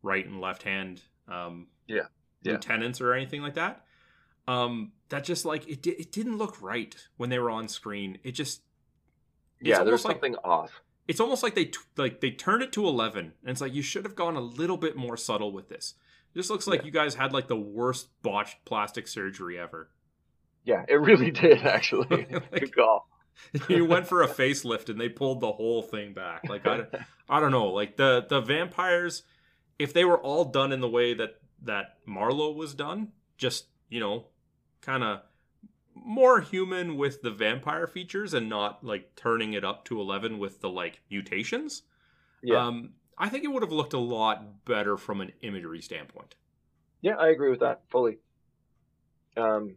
[0.02, 1.00] right and left hand.
[1.28, 2.02] Um, Yeah,
[2.42, 2.52] yeah.
[2.52, 3.84] lieutenants or anything like that.
[4.46, 8.18] Um, that just like it, di- it didn't look right when they were on screen.
[8.22, 8.62] It just
[9.60, 10.82] yeah, there's like- something off.
[11.11, 13.82] It's almost like they t- like they turned it to 11 and it's like you
[13.82, 15.94] should have gone a little bit more subtle with this
[16.34, 16.86] this looks like Yeah.
[16.86, 19.90] you guys had like the worst botched plastic surgery ever
[20.64, 22.06] Yeah, it really did actually.
[22.30, 23.08] Like- Good call.
[23.68, 26.84] you went for a facelift and they pulled the whole thing back like I,
[27.28, 29.22] I don't know like the the vampires
[29.78, 33.08] if they were all done in the way that that marlowe was done
[33.38, 34.26] just you know
[34.82, 35.20] kind of
[36.05, 40.61] more human with the vampire features and not like turning it up to 11 with
[40.61, 41.82] the like mutations
[42.42, 46.36] Yeah, Um, I think it would have looked a lot better from an imagery standpoint.
[47.03, 48.18] yeah, I agree with that fully.
[49.36, 49.76] Um,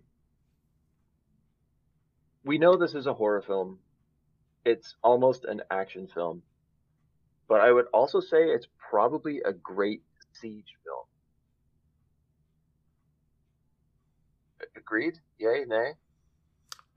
[2.44, 3.80] we know this is a horror film.
[4.66, 6.42] It's almost an action film,
[7.48, 10.04] but I would also say it's probably a great
[10.34, 11.06] siege film.
[14.76, 15.20] Agreed?
[15.38, 15.66] Yay?
[15.68, 15.94] Nay?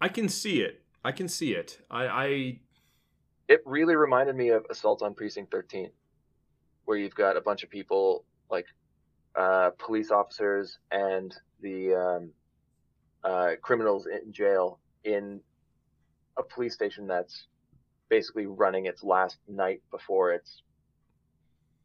[0.01, 0.82] I can see it.
[1.05, 1.80] I can see it.
[1.90, 2.59] I, I
[3.49, 5.90] it really reminded me of Assault on Precinct 13,
[6.84, 8.66] where you've got a bunch of people like
[9.36, 12.30] uh, police officers and the um,
[13.22, 15.40] uh, criminals in jail in
[16.36, 17.47] a police station that's
[18.09, 20.62] basically running its last night before it's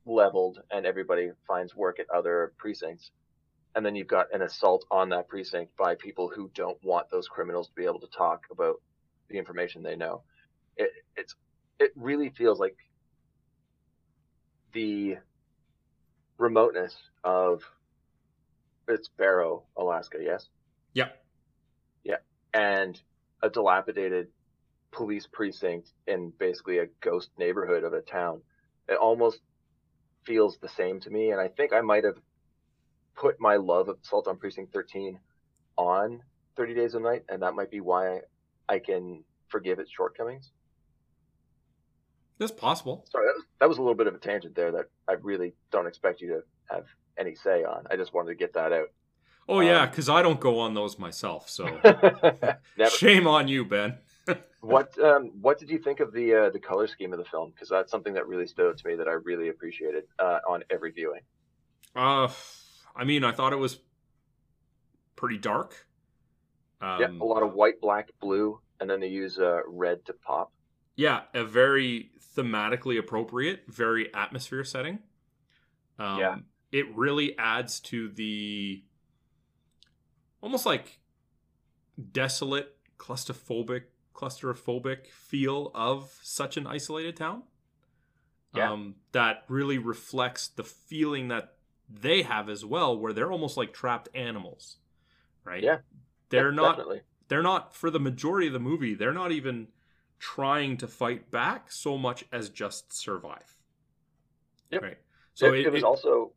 [0.06, 3.12] leveled and everybody finds work at other precincts.
[3.76, 7.28] And then you've got an assault on that precinct by people who don't want those
[7.28, 8.82] criminals to be able to talk about
[9.30, 10.24] the information they know.
[10.76, 11.36] It, it's
[11.80, 12.76] it really feels like
[14.74, 15.18] the
[16.38, 17.62] remoteness of
[18.88, 20.48] it's Barrow, Alaska, yes,
[20.94, 21.24] Yep.
[22.04, 22.18] yeah.
[22.54, 23.00] and
[23.42, 24.28] a dilapidated
[24.92, 28.42] police precinct in basically a ghost neighborhood of a town.
[28.90, 29.40] It almost
[30.26, 32.18] feels the same to me, and I think I might have
[33.22, 35.20] put my love of Assault on Precinct 13
[35.78, 36.22] on
[36.58, 38.22] 30 Days of Night, and that might be why
[38.68, 40.50] I can forgive its shortcomings.
[42.40, 43.06] That's possible.
[43.12, 45.54] Sorry, that was, that was a little bit of a tangent there that I really
[45.72, 46.42] don't expect you to
[46.74, 46.86] have
[47.20, 47.86] any say on.
[47.92, 48.88] I just wanted to get that out.
[49.48, 51.48] Oh yeah, Um, because I don't go on those myself.
[51.48, 51.68] So
[52.90, 53.98] shame on you, Ben.
[54.62, 57.50] What um, what did you think of the uh, the color scheme of the film?
[57.50, 60.64] Because that's something that really stood out to me that I really appreciated uh, on
[60.70, 61.22] every viewing.
[61.96, 62.28] Uh,
[62.96, 63.80] I mean, I thought it was
[65.16, 65.88] pretty dark.
[66.82, 70.14] Um, yeah, a lot of white, black, blue, and then they use uh, red to
[70.14, 70.52] pop.
[70.96, 75.00] Yeah, a very thematically appropriate, very atmosphere setting.
[76.00, 76.36] Um, Yeah.
[76.72, 78.84] It really adds to the
[80.42, 81.00] almost like
[82.12, 83.84] desolate, claustrophobic,
[84.16, 87.44] claustrophobic feel of such an isolated town.
[88.56, 88.72] Yeah.
[88.72, 91.56] Um, that really reflects the feeling that
[91.94, 94.78] they have as well, where they're almost like trapped animals,
[95.46, 95.64] right?
[95.64, 95.80] Yeah.
[96.30, 97.02] They're Yeah, not definitely.
[97.28, 99.68] they're not for the majority of the movie they're not even
[100.20, 103.58] trying to fight back so much as just survive
[104.72, 104.82] Yep.
[104.82, 104.98] right
[105.34, 106.34] so it, it, it was it- also.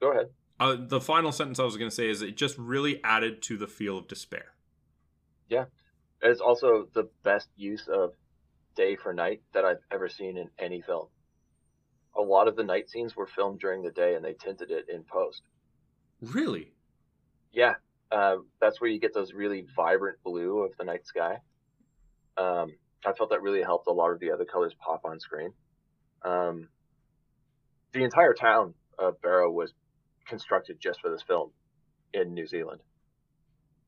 [0.00, 0.30] Go ahead.
[0.60, 3.56] uh, the final sentence i was going to say is it just really added to
[3.56, 4.54] the feel of despair
[5.48, 5.66] Yeah,
[6.22, 8.14] It's also the best use of
[8.76, 11.08] day for night that I've ever seen in any film.
[12.16, 14.88] A lot of the night scenes were filmed during the day, and they tinted it
[14.88, 15.42] in post.
[16.20, 16.72] really
[17.52, 17.74] Yeah,
[18.10, 21.40] uh, that's where you get those really vibrant blue of the night sky.
[22.36, 25.52] Um, I felt that really helped a lot of the other colors pop on screen.
[26.22, 26.68] Um,
[27.92, 29.72] the entire town of Barrow was
[30.26, 31.50] constructed just for this film
[32.12, 32.80] in New Zealand.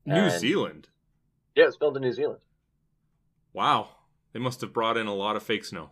[0.05, 0.89] new And- zealand
[1.55, 2.39] Yeah, it's filmed in New Zealand.
[3.53, 3.89] wow
[4.33, 5.91] they must have brought in a lot of fake snow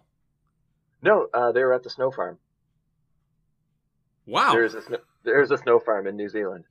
[1.05, 2.39] No, uh, they were at the snow farm.
[4.25, 6.65] wow There's a snow, there's a snow farm in New Zealand.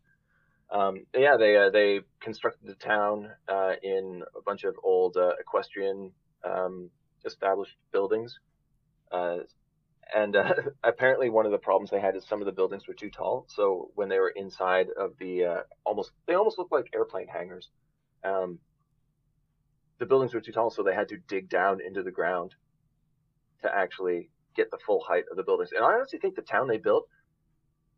[0.72, 5.34] Um, yeah, they uh, they constructed the town uh, in a bunch of old uh,
[5.38, 6.10] equestrian
[6.42, 6.90] um,
[7.24, 8.40] established buildings,
[9.12, 9.38] uh,
[10.12, 12.94] and uh, apparently one of the problems they had is some of the buildings were
[12.94, 13.46] too tall.
[13.50, 17.68] So when they were inside of the uh, almost they almost looked like airplane hangars.
[18.24, 18.58] Um,
[20.00, 22.56] the buildings were too tall, so they had to dig down into the ground
[23.64, 25.70] to actually get the full height of the buildings.
[25.76, 27.06] And I honestly think the town they built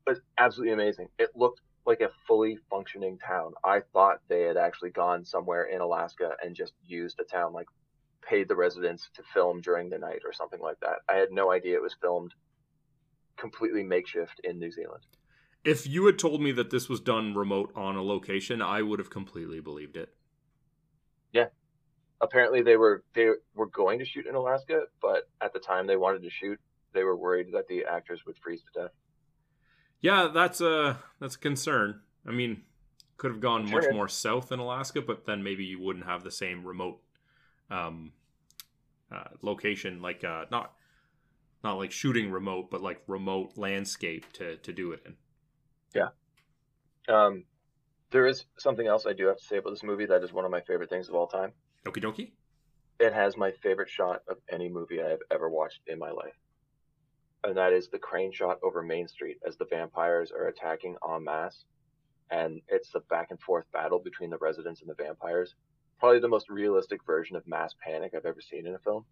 [0.06, 1.08] was absolutely amazing.
[1.18, 3.52] It looked like a fully functioning town.
[3.64, 7.68] I thought they had actually gone somewhere in Alaska and just used a town, like
[8.28, 10.96] paid the residents to film during the night or something like that.
[11.08, 12.32] I had no idea it was filmed
[13.36, 15.04] completely makeshift in New Zealand.
[15.64, 18.98] if you had told me that this was done remote on a location i would
[18.98, 20.14] have completely believed it
[22.20, 25.96] Apparently they were they were going to shoot in Alaska, but at the time they
[25.96, 26.58] wanted to shoot,
[26.92, 28.90] they were worried that the actors would freeze to death.
[30.00, 32.62] yeah that's a that's a concern i mean
[33.16, 36.30] could have gone much more south in alaska but then maybe you wouldn't have the
[36.30, 36.98] same remote
[37.70, 38.12] um
[39.10, 40.72] uh, location like uh not
[41.64, 45.14] not like shooting remote but like remote landscape to to do it in
[45.94, 46.08] Yeah.
[47.08, 47.44] Um,
[48.10, 50.44] there is something else I do have to say about this movie that is one
[50.44, 51.52] of my favorite things of all time.
[51.86, 52.32] Okie dokie
[52.98, 56.36] it has my favorite shot of any movie I have ever watched in my life.
[57.44, 61.24] And that is the crane shot over Main Street as the vampires are attacking en
[61.24, 61.64] masse.
[62.30, 65.54] And it's the back and forth battle between the residents and the vampires.
[66.00, 69.04] Probably the most realistic version of mass panic I've ever seen in a film.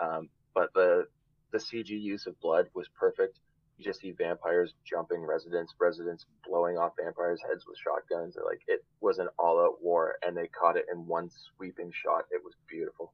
[0.00, 1.06] Um, but the
[1.52, 3.38] the CG use of blood was perfect.
[3.78, 8.36] You just see vampires jumping residents, residents blowing off vampires' heads with shotguns.
[8.44, 12.24] Like it was an all-out war, and they caught it in one sweeping shot.
[12.30, 13.12] It was beautiful.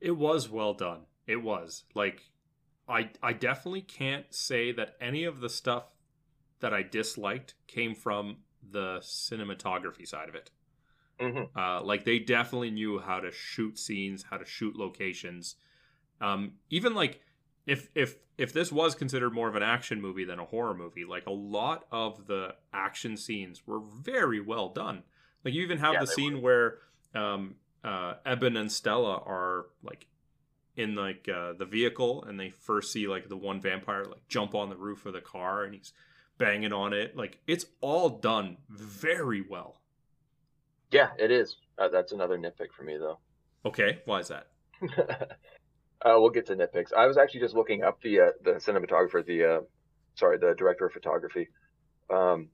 [0.00, 2.24] it was well done it was like
[2.88, 5.84] i i definitely can't say that any of the stuff
[6.60, 8.38] that i disliked came from
[8.70, 10.50] the cinematography side of it
[11.20, 15.54] hmm Uh, like they definitely knew how to shoot scenes, how to shoot locations.
[16.20, 17.20] Um, even like
[17.66, 21.04] if if if this was considered more of an action movie than a horror movie,
[21.04, 25.02] like a lot of the action scenes were very well done.
[25.44, 26.78] Like you even have Yeah, the scene where
[27.14, 30.06] um, uh, Eben and Stella are like
[30.76, 34.54] in like uh, the vehicle, and they first see like the one vampire like jump
[34.54, 35.92] on the roof of the car, and he's
[36.38, 37.16] banging on it.
[37.16, 39.80] Like it's all done very well.
[40.90, 41.56] Yeah, it is.
[41.78, 43.18] Uh, that's another nitpick for me, though.
[43.64, 44.48] Okay, why is that?
[46.04, 46.92] uh, we'll get to nitpicks.
[46.92, 49.60] I was actually just looking up the uh, the cinematographer, the uh,
[50.14, 51.48] sorry, the director of photography.
[52.10, 52.48] Um,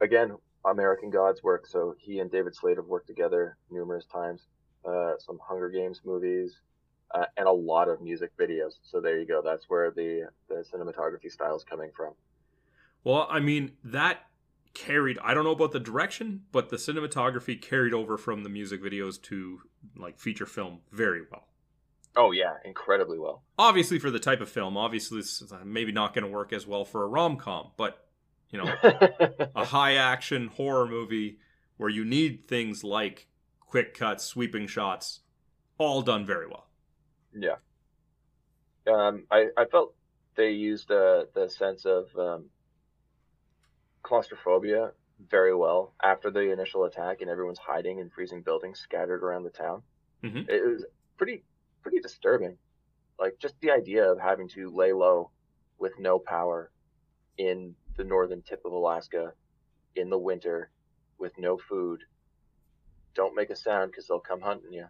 [0.00, 1.66] again, American Gods work.
[1.66, 4.42] So he and David Slade have worked together numerous times.
[4.86, 6.60] uh, some Hunger Games movies,
[7.14, 8.74] uh, and a lot of music videos.
[8.82, 9.42] So there you go.
[9.44, 12.14] That's where the the cinematography style is coming from.
[13.04, 14.20] Well, I mean, that
[14.74, 18.82] carried I don't know about the direction, but the cinematography carried over from the music
[18.82, 19.60] videos to
[19.96, 21.48] like feature film very well.
[22.16, 23.42] Oh yeah, incredibly well.
[23.58, 26.84] Obviously for the type of film, obviously it's maybe not going to work as well
[26.84, 28.06] for a rom-com, but
[28.50, 28.72] you know,
[29.54, 31.38] a high action horror movie
[31.76, 33.28] where you need things like
[33.60, 35.20] quick cuts, sweeping shots,
[35.78, 36.68] all done very well.
[37.34, 37.56] Yeah.
[38.86, 39.94] Um, I, I felt
[40.36, 42.46] they used uh, the sense of um,
[44.02, 44.92] claustrophobia
[45.28, 49.50] very well after the initial attack and everyone's hiding in freezing buildings scattered around the
[49.50, 49.82] town.
[50.22, 50.48] Mhm.
[50.48, 50.84] It was
[51.16, 51.42] pretty
[51.86, 52.58] pretty disturbing.
[53.18, 55.30] Like just the idea of having to lay low
[55.78, 56.72] with no power
[57.38, 59.34] in the northern tip of Alaska
[59.96, 60.72] in the winter
[61.18, 62.02] with no food.
[63.14, 64.86] Don't make a sound because they'll come hunting you.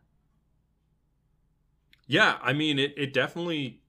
[2.09, 3.83] Yeah, I mean it it definitely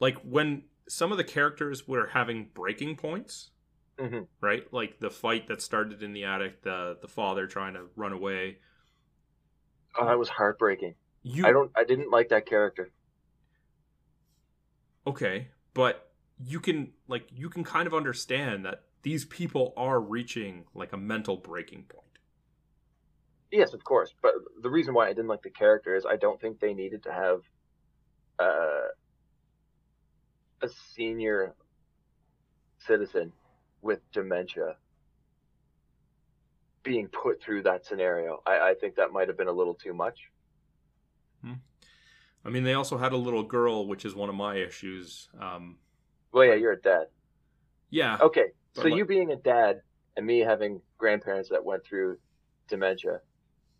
[0.00, 3.50] like when some of the characters were having breaking points,
[3.98, 4.72] hmm right?
[4.72, 8.58] Like the fight that started in the attic, the the father trying to run away.
[9.98, 10.94] Oh, that was heartbreaking.
[11.22, 11.70] You I don't.
[11.76, 12.90] I didn't like that character.
[15.06, 20.64] okay, but you can like you can kind of understand that these people are reaching
[20.74, 22.04] like a mental breaking point.
[23.50, 24.12] Yes, of course.
[24.20, 27.02] But the reason why I didn't like the character is I don't think they needed
[27.04, 27.40] to have
[28.38, 28.88] uh,
[30.62, 31.54] a senior
[32.78, 33.32] citizen
[33.82, 34.76] with dementia
[36.82, 38.42] being put through that scenario.
[38.46, 40.30] I, I think that might have been a little too much.
[42.44, 45.28] I mean, they also had a little girl, which is one of my issues.
[45.38, 45.78] Um,
[46.32, 47.06] Well, yeah, you're a dad.
[47.90, 49.82] yeah, Okay, so like- you being a dad
[50.16, 52.18] and me having grandparents that went through
[52.68, 53.20] dementia,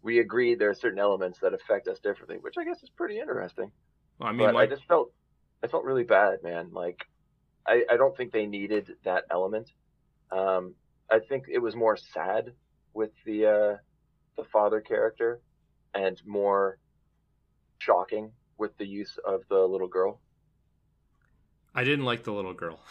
[0.03, 3.19] we agree there are certain elements that affect us differently, which I guess is pretty
[3.19, 3.71] interesting.
[4.21, 5.13] I mean, my, I just felt
[5.63, 6.71] I felt really bad, man.
[6.73, 7.05] Like
[7.67, 9.71] I, I don't think they needed that element.
[10.31, 10.75] Um,
[11.11, 12.53] I think it was more sad
[12.95, 13.77] with the uh,
[14.37, 15.41] the father character,
[15.95, 16.79] and more
[17.79, 20.21] shocking with the use of the little girl.
[21.75, 22.81] I didn't like the little girl.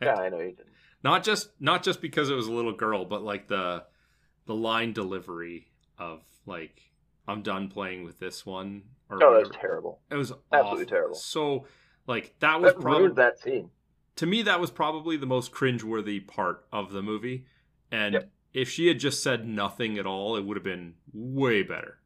[0.00, 0.68] Yeah, I know you didn't.
[1.02, 3.82] not just not just because it was a little girl, but like the
[4.46, 6.92] the line delivery of like
[7.26, 8.82] I'm done playing with this one.
[9.10, 9.60] Or oh, No, that's whatever.
[9.66, 10.00] terrible.
[10.08, 10.86] It was absolutely awful.
[10.86, 11.14] terrible.
[11.16, 11.66] So
[12.06, 13.70] like that was That probably that scene.
[14.14, 17.46] to me that was probably the most cringeworthy part of the movie.
[17.90, 18.30] And Yep.
[18.54, 21.98] if she had just said nothing at all, it would have been way better.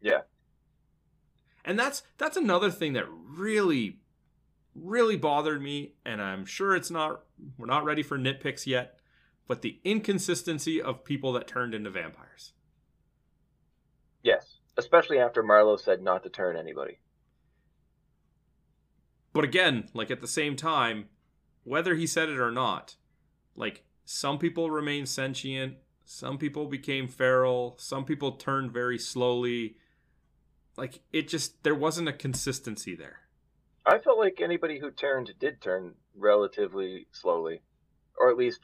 [0.00, 0.22] Yeah.
[1.68, 3.98] And that's that's another thing that really
[4.74, 7.24] really bothered me and I'm sure it's not
[7.58, 8.98] we're not ready for nitpicks yet,
[9.46, 12.52] but the inconsistency of people that turned into vampires.
[14.22, 17.00] Yes, especially after Marlowe said not to turn anybody.
[19.34, 21.10] But again, like at the same time,
[21.64, 22.96] whether he said it or not,
[23.54, 25.74] like some people remain sentient,
[26.06, 29.76] some people became feral, some people turned very slowly.
[30.78, 33.18] Like it just there wasn't a consistency there.
[33.84, 37.62] I felt like anybody who turned did turn relatively slowly,
[38.16, 38.60] or at least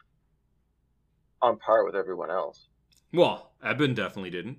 [1.42, 2.68] on par with everyone else.
[3.12, 4.58] Well, Eben definitely didn't.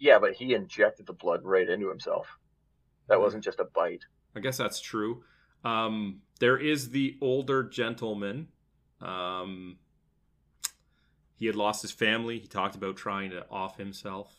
[0.00, 2.38] Yeah, but he injected the blood right into himself.
[3.08, 4.04] That wasn't just a bite.
[4.34, 5.22] I guess that's true.
[5.64, 8.48] Um, there is the older gentleman.
[9.00, 9.78] Um,
[11.36, 12.38] he had lost his family.
[12.38, 14.34] He talked about trying to off himself.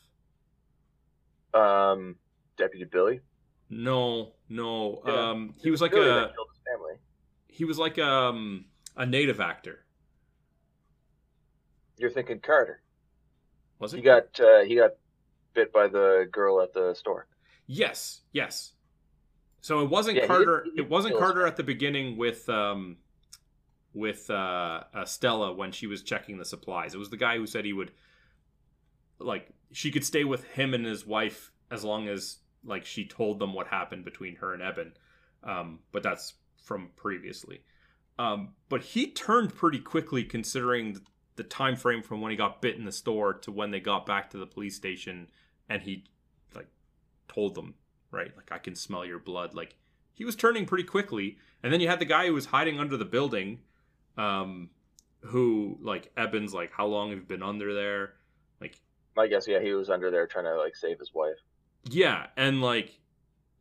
[1.54, 2.16] Um,
[2.58, 3.22] Deputy Billy.
[3.70, 5.02] No, no.
[5.06, 5.30] Yeah.
[5.30, 6.32] Um, he was like Billy a
[7.47, 9.86] he was like um a native actor.
[11.97, 12.82] You're thinking Carter.
[13.80, 13.97] Was it?
[13.97, 14.91] He got uh, he got
[15.54, 17.28] bit by the girl at the store.
[17.68, 18.74] yes, yes.
[19.62, 20.64] So it wasn't Yeah, Carter.
[20.64, 22.97] didn't- he it wasn't Carter at the beginning with um
[23.93, 26.93] with uh, uh Stella when she was checking the supplies.
[26.95, 27.91] It was the guy who said he would
[29.20, 33.39] like she could stay with him and his wife as long as like she told
[33.39, 34.93] them what happened between her and Eben.
[35.43, 37.61] Um, but that's from previously.
[38.17, 40.99] Um, but he turned pretty quickly considering
[41.36, 44.05] the, time frame from when he got bit in the store to when they got
[44.05, 45.28] back to the police station
[45.70, 46.03] and he
[46.53, 46.67] like
[47.30, 47.76] told them,
[48.11, 48.36] right?
[48.36, 49.53] Like I can smell your blood.
[49.55, 49.76] Like
[50.13, 51.38] he was turning pretty quickly.
[51.63, 53.59] And then you had the guy who was hiding under the building,
[54.17, 54.70] um,
[55.22, 58.15] who like Eben's like, How long have you been under there?
[59.18, 61.38] I guess yeah, he was under there trying to like save his wife.
[61.89, 62.99] Yeah, and like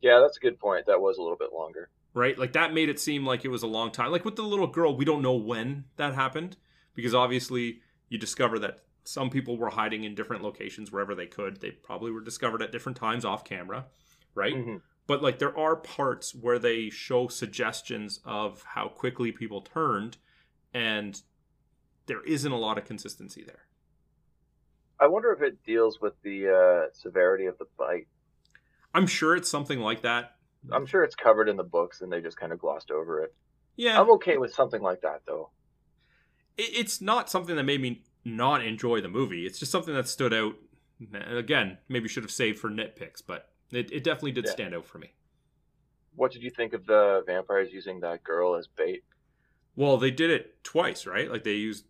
[0.01, 0.85] Yeah, that's a good point.
[0.87, 1.89] That was a little bit longer.
[2.13, 4.11] right, like that made it seem like it was a long time.
[4.11, 6.57] Like with the little girl, we don't know when that happened
[6.95, 11.61] because obviously you discover that some people were hiding in different locations wherever they could.
[11.61, 13.85] They probably were discovered at different times off camera,
[14.35, 14.55] right?
[14.55, 14.81] Mhm.
[15.07, 20.17] But like there are parts where they show suggestions of how quickly people turned,
[20.73, 21.21] and
[22.05, 23.65] there isn't a lot of consistency there.
[24.99, 28.07] I wonder if it deals with the uh, severity of the bite.
[28.93, 30.35] I'm sure it's something like that.
[30.71, 33.33] I'm sure it's covered in the books and they just kind of glossed over it.
[33.77, 35.51] Yeah, I'm okay with something like that though.
[36.57, 39.45] it's not something that made me not enjoy the movie.
[39.45, 40.55] It's just something that stood out.
[41.13, 44.51] Again, maybe should have saved for nitpicks, but it, it definitely did Yeah.
[44.51, 45.13] stand out for me.
[46.15, 49.03] What did you think of the vampires using that girl as bait?
[49.77, 51.31] Well, they did it twice, right?
[51.31, 51.85] Like they used.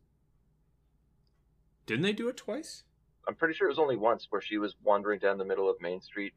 [1.88, 2.84] Didn't they do it twice?
[3.30, 5.80] I'm pretty sure it was only once where she was wandering down the middle of
[5.80, 6.34] Main Street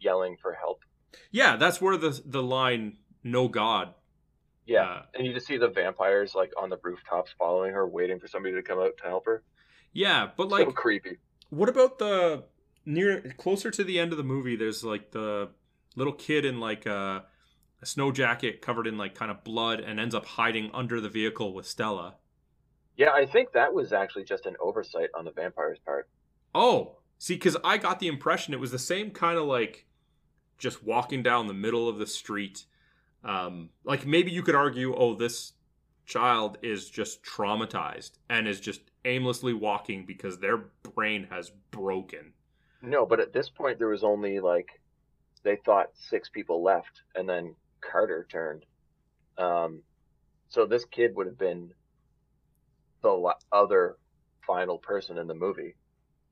[0.00, 0.80] yelling for help.
[1.30, 3.92] Yeah, that's where the the line "No God."
[4.64, 4.84] Yeah.
[4.84, 8.26] uh, and you just see the vampires like on the rooftops following her, waiting for
[8.26, 9.42] somebody to come out to help her.
[9.92, 11.18] yeah, but so like, creepy.
[11.50, 12.44] what about the
[12.86, 14.56] near closer to the end of the movie?
[14.56, 15.50] There's like the
[15.94, 17.24] little kid in like a,
[17.82, 21.10] a snow jacket covered in like kind of blood and ends up hiding under the
[21.10, 22.14] vehicle with Stella.
[22.96, 26.08] Yeah, I think that was actually just an oversight on the vampires' part.
[26.54, 29.86] Oh, see, because I got the impression it was the same kind of like
[30.58, 32.66] just walking down the middle of the street.
[33.24, 35.52] Um, like maybe you could argue, oh, this
[36.04, 40.58] child is just traumatized and is just aimlessly walking because their
[40.94, 42.32] brain has broken.
[42.82, 44.68] No, but at this point there was only like
[45.44, 48.64] they thought six people left, and then Carter turned.
[49.38, 49.82] Um,
[50.48, 51.72] so this kid would have been
[53.02, 53.96] the other
[54.46, 55.74] final person in the movie.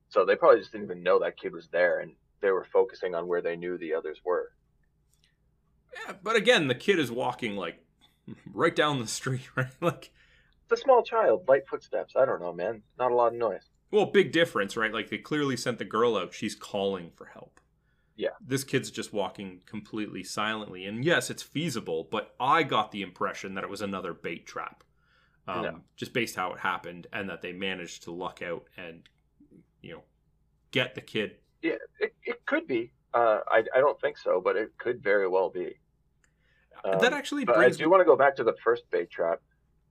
[0.08, 3.14] So they probably just didn't even know that kid was there, and they were focusing
[3.14, 4.52] on where they knew the others were.
[5.92, 7.84] Yeah, but again, the kid is walking like
[8.52, 9.68] right down the street, right?
[9.80, 10.10] Like,
[10.70, 12.14] It's a small child, light footsteps.
[12.16, 12.82] I don't know, man.
[12.98, 13.62] Not a lot of noise.
[13.90, 14.92] well, big difference, right?
[14.92, 16.32] Like they clearly sent the girl out.
[16.34, 17.60] She's calling for help.
[18.16, 18.30] Yeah.
[18.44, 20.84] This kid's just walking completely silently.
[20.84, 24.84] And yes, it's feasible, but I got the impression that it was another bait trap.
[25.49, 25.80] Um, No.
[25.97, 29.09] Just based how it happened and that they managed to luck out and,
[29.82, 30.03] you know,
[30.70, 31.36] get the kid.
[31.62, 32.93] Yeah, it, it could be.
[33.12, 35.74] Uh, I, I don't think so, but it could very well be.
[36.84, 39.41] Um, that actually But I do want to go back to the first bait trap.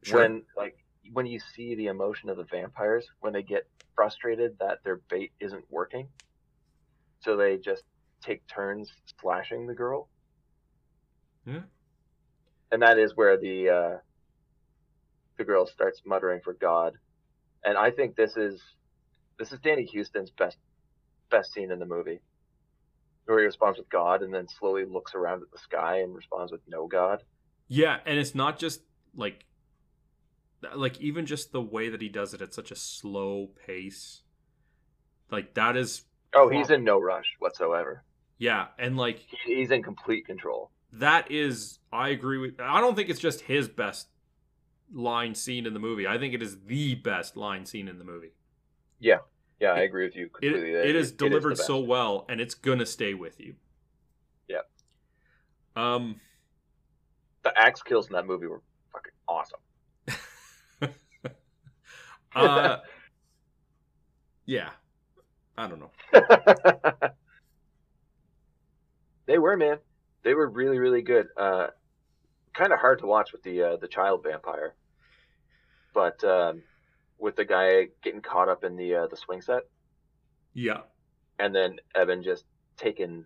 [0.01, 0.21] Sure.
[0.21, 0.77] when like
[1.11, 5.33] when you see the emotion of the vampires when they get frustrated that their bait
[5.41, 6.07] isn't working
[7.19, 7.83] so they just
[8.21, 8.89] take turns
[9.19, 10.07] slashing the girl
[11.45, 11.63] Yeah.
[12.71, 13.97] and that is where the uh
[15.39, 16.93] the girl starts muttering for god.
[17.63, 18.61] And i think this is
[19.39, 20.57] this is danny huston's best
[21.31, 22.19] best scene in the movie
[23.25, 26.51] where he responds with god and then slowly looks around at the sky and responds
[26.51, 27.23] with no god.
[27.67, 28.81] Yeah, and it's not just
[29.15, 29.45] like
[30.75, 34.23] like even just the way that he does it at such a slow pace.
[35.31, 38.03] Like that is oh he's in no rush whatsoever.
[38.39, 40.71] Yeah, and like he, he's in complete control.
[40.93, 44.07] that is I agree with I don't think it's just his best
[44.93, 46.07] line scene in the movie.
[46.07, 48.31] I think it is the best line scene in the movie.
[48.99, 49.19] Yeah,
[49.59, 50.71] Yeah, I agree with you It, completely.
[50.73, 51.67] it is delivered best.
[51.67, 53.55] so well and it's going to stay with you.
[54.47, 54.61] Yeah.
[55.75, 56.19] Um
[57.43, 58.61] The axe kills in that movie were
[58.91, 59.59] fucking awesome.
[62.35, 62.77] uh
[64.45, 64.69] yeah.
[65.57, 65.91] I don't know.
[69.25, 69.77] they were man.
[70.23, 71.27] They were really really good.
[71.37, 71.67] Uh,
[72.59, 74.75] kind of hard to watch with the uh, the child vampire,
[75.93, 76.61] but um,
[77.17, 79.63] with the guy getting caught up in the uh, the swing set,
[80.53, 80.81] Yeah.
[81.39, 82.45] and then Eben just
[82.77, 83.25] taking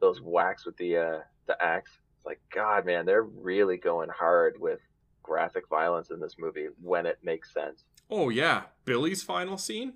[0.00, 1.90] those whacks with the uh, the axe.
[2.16, 4.80] It's like God, man, they're really going hard with
[5.22, 7.84] graphic violence in this movie when it makes sense.
[8.10, 9.94] Oh yeah, Billy's final scene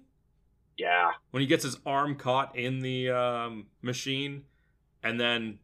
[0.76, 4.44] Yeah, when he gets his arm caught in the um, machine,
[5.02, 5.58] and then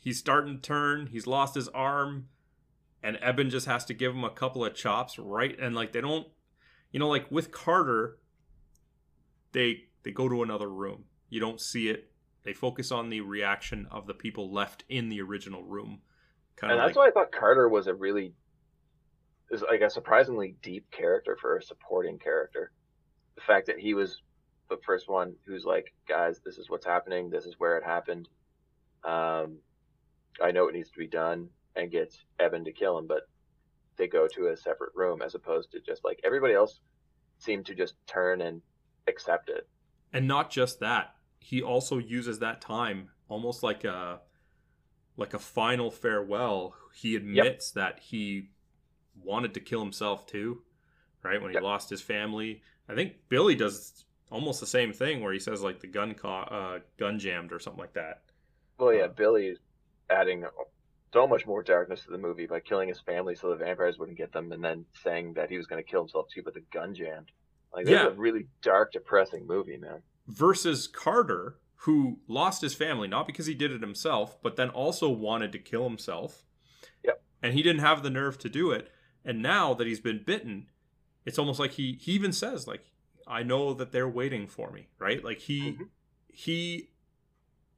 [0.00, 1.06] he's starting to turn.
[1.06, 2.28] He's lost his arm,
[3.02, 5.56] and Eben just has to give him a couple of chops, right?
[5.60, 6.26] And like they don't,
[6.90, 8.18] you know, like with Carter,
[9.52, 11.04] they they go to another room.
[11.28, 12.10] You don't see it.
[12.42, 16.00] They focus on the reaction of the people left in the original room.
[16.56, 18.32] Kind and that's like, why I thought Carter was a really
[19.50, 22.72] is like a surprisingly deep character for a supporting character.
[23.34, 24.22] The fact that he was
[24.68, 27.30] the first one who's like, guys, this is what's happening.
[27.30, 28.28] This is where it happened.
[29.04, 29.58] Um,
[30.42, 33.22] I know it needs to be done, and gets Eben to kill him, but
[33.96, 36.80] they go to a separate room as opposed to just like everybody else
[37.38, 38.60] seemed to just turn and
[39.08, 39.68] accept it.
[40.12, 44.20] and not just that he also uses that time almost like a
[45.16, 48.50] like a final farewell he admits that he
[49.22, 50.62] wanted to kill himself too
[51.22, 51.62] right when he Yep.
[51.62, 55.80] lost his family I think Billy does almost the same thing where he says like
[55.80, 58.22] the gun ca- uh, gun jammed or something like that.
[58.78, 59.56] Well, yeah, Uh, Billy
[60.10, 60.44] adding
[61.12, 64.18] so much more darkness to the movie by killing his family so the vampires wouldn't
[64.18, 66.62] get them, and then saying that he was going to kill himself too, but the
[66.72, 67.30] gun jammed.
[67.72, 68.06] Like, this Yeah.
[68.08, 70.02] a really dark, depressing movie, man.
[70.26, 75.08] Versus Carter, who lost his family not because he did it himself, but then also
[75.08, 76.44] wanted to kill himself.
[77.04, 77.22] Yep.
[77.42, 78.90] And he didn't have the nerve to do it.
[79.24, 80.68] And now that he's been bitten,
[81.24, 82.90] it's almost like he he even says like
[83.26, 85.22] I know that they're waiting for me, right?
[85.24, 85.88] Like he Mhm.
[86.28, 86.90] he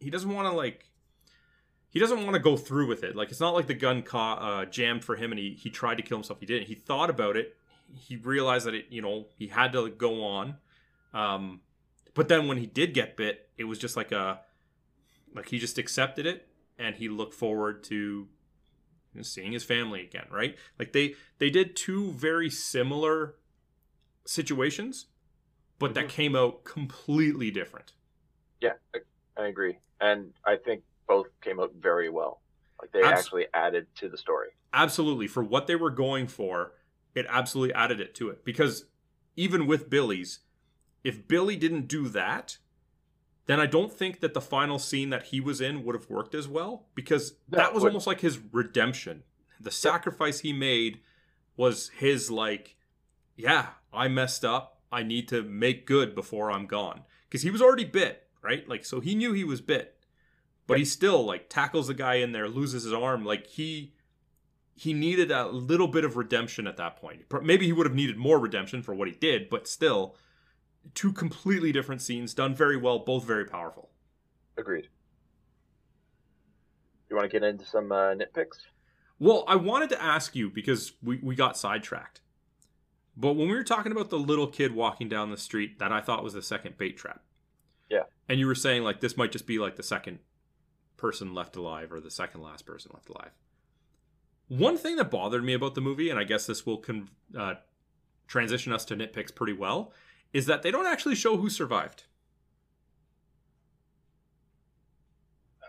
[0.01, 0.91] he doesn't want to like
[1.93, 3.17] he doesn't want to go through with it.
[3.17, 5.97] Like it's not like the gun ca- uh, jammed for him and he he tried
[5.97, 6.41] to kill himself.
[6.41, 6.69] He didn't.
[6.69, 7.57] He thought about it.
[7.95, 10.57] He realized that it you know he had to go on.
[11.15, 11.63] Um,
[12.15, 14.41] but then when he did get bit, it was just like a
[15.35, 18.29] like he just accepted it and he looked forward to
[19.23, 20.27] seeing his family again.
[20.31, 20.57] Right?
[20.79, 23.37] Like they they did two very similar
[24.27, 25.07] situations,
[25.79, 26.11] but that Mhm.
[26.11, 27.95] came out completely different.
[28.61, 28.99] Yeah, I,
[29.37, 29.79] I agree.
[30.01, 32.41] And I think both came out very well.
[32.81, 34.49] Like, they Abs- actually added to the story.
[34.73, 35.27] absolutely.
[35.29, 36.73] For what they were going for
[37.15, 38.45] it absolutely added it to it.
[38.45, 38.87] Because
[39.37, 40.41] even with billy's
[41.05, 42.59] if billy didn't do that
[43.47, 46.35] then i don't think that the final scene that he was in would have worked
[46.35, 46.87] as well.
[46.95, 49.23] Because No, that was almost like his redemption.
[49.61, 51.01] The sacrifice he made
[51.57, 52.77] was his like
[53.37, 54.81] yeah i messed up.
[54.91, 57.03] I need to make good before i'm gone.
[57.29, 58.69] Because he was already bit right?
[58.69, 59.97] Like so he knew he was bit
[60.67, 63.93] but he still like tackles the guy in there loses his arm like he
[64.75, 67.23] he needed a little bit of redemption at that point.
[67.43, 70.17] Maybe he would have needed more redemption for what he did, but still,
[70.95, 73.91] two completely different scenes done very well, both very powerful.
[74.57, 74.89] Agreed.
[77.09, 78.59] You want to get into some uh, nitpicks?
[79.19, 82.23] Well, I wanted to ask you because we, we got sidetracked.
[83.17, 86.01] But when we were talking about the little kid walking down the street that I
[86.01, 87.23] thought was the second bait trap.
[87.91, 88.05] Yeah.
[88.29, 90.19] And you were saying like this might just be like the second
[91.03, 93.33] person left alive or the second last person left alive.
[94.49, 97.55] One thing that bothered me about the movie, and I guess this will con- uh,
[98.27, 99.93] transition us to nitpicks pretty well,
[100.33, 102.05] is that they don't actually show who survived.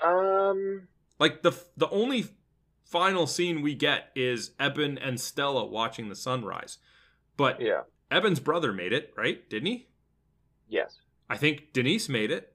[0.03, 0.87] Um,
[1.19, 2.25] Like the the only
[2.83, 6.77] final scene we get is Eben and Stella watching the sunrise.
[7.37, 7.81] But yeah,
[8.11, 9.49] Eben's brother made it, right?
[9.49, 9.87] Didn't he?
[10.69, 10.99] yes.
[11.29, 12.53] I think Denise made it.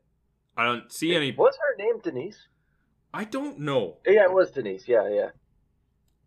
[0.57, 1.33] I don't see any.
[1.33, 2.47] Was her name Denise?
[3.13, 3.99] I don't know.
[4.07, 4.87] Yeah, it was Denise.
[4.87, 5.31] Yeah, yeah.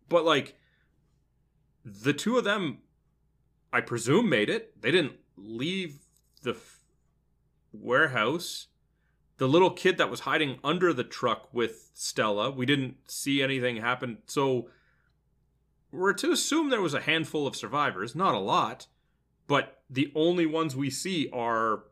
[0.08, 0.54] But like
[1.84, 2.78] the two of them,
[3.72, 4.80] I presume made it.
[4.80, 5.98] They didn't leave
[6.42, 6.80] the f-
[7.72, 8.68] warehouse.
[9.38, 13.76] The little kid that was hiding under the truck with Stella, we didn't see anything
[13.76, 14.18] happen.
[14.26, 14.68] So
[15.90, 18.86] we're to assume there was a handful of survivors, not a lot,
[19.46, 21.84] but the only ones we see are,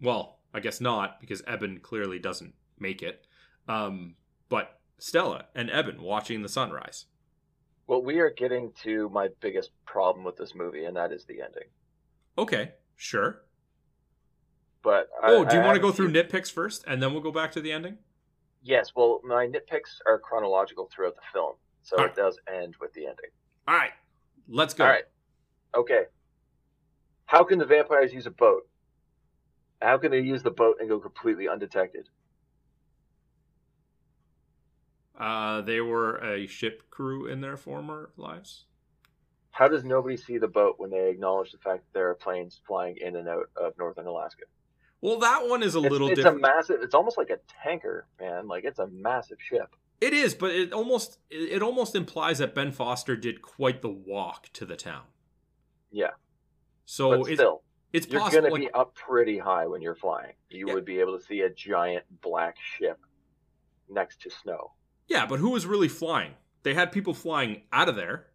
[0.00, 3.26] well, I guess not because Eben clearly doesn't make it.
[3.68, 4.14] Um,
[4.48, 7.06] but Stella and Eben watching the sunrise.
[7.86, 11.40] Well, we are getting to my biggest problem with this movie, and that is the
[11.42, 11.68] ending.
[12.36, 13.42] Okay, sure.
[14.82, 17.12] But Oh, I, do you I want to go through seen- nitpicks first, and then
[17.12, 17.98] we'll go back to the ending?
[18.62, 18.92] Yes.
[18.96, 23.30] Well, my nitpicks are chronological throughout the film, so it does end with the ending.
[23.68, 23.92] All right,
[24.48, 24.84] let's go.
[24.84, 25.04] All right.
[25.76, 26.04] Okay.
[27.26, 28.68] How can the vampires use a boat?
[29.82, 32.08] How can they use the boat and go completely undetected?
[35.18, 38.64] Uh, they were a ship crew in their former lives.
[39.50, 42.60] How does nobody see the boat when they acknowledge the fact that there are planes
[42.66, 44.42] flying in and out of northern Alaska?
[45.00, 46.38] Well, that one is a It's, little it's different.
[46.38, 46.82] a massive.
[46.82, 48.48] It's almost like a tanker, man.
[48.48, 49.74] Like it's a massive ship.
[50.00, 54.50] it is, but it almost it almost implies that Ben Foster did quite the walk
[54.52, 55.04] to the town.
[55.90, 56.10] Yeah,
[56.84, 57.62] So but it's still,
[57.94, 60.34] it's you're going to like- be up pretty high when you're flying.
[60.50, 60.74] You Yeah.
[60.74, 62.98] would be able to see a giant black ship
[63.88, 64.72] next to snow.
[65.08, 66.32] Yeah, but who was really flying?
[66.62, 68.26] They had people flying out of there.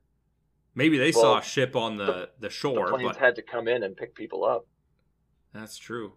[0.73, 3.67] Maybe they saw a ship on the the The shore, planes but had to come
[3.67, 4.65] in and pick people up.
[5.53, 6.13] that's true.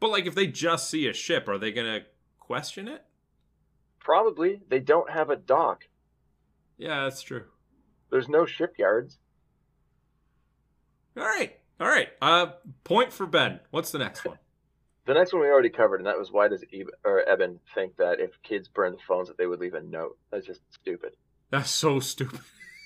[0.00, 2.02] But like, if they just see a ship, are they gonna
[2.38, 3.04] question it?
[3.98, 5.88] Probably they don't have a dock.
[6.76, 7.46] Yeah, that's true.
[8.10, 9.18] There's no shipyards.
[11.16, 12.08] All right, all right.
[12.20, 12.52] Uh,
[12.84, 13.60] point for Ben.
[13.70, 14.38] What's the next one?
[15.06, 17.96] The next one we already covered, and that was why does Eb- or Eben think
[17.96, 20.16] that if kids burn the phones that they would leave a note?
[20.30, 21.14] That's just stupid.
[21.50, 22.40] That's so stupid.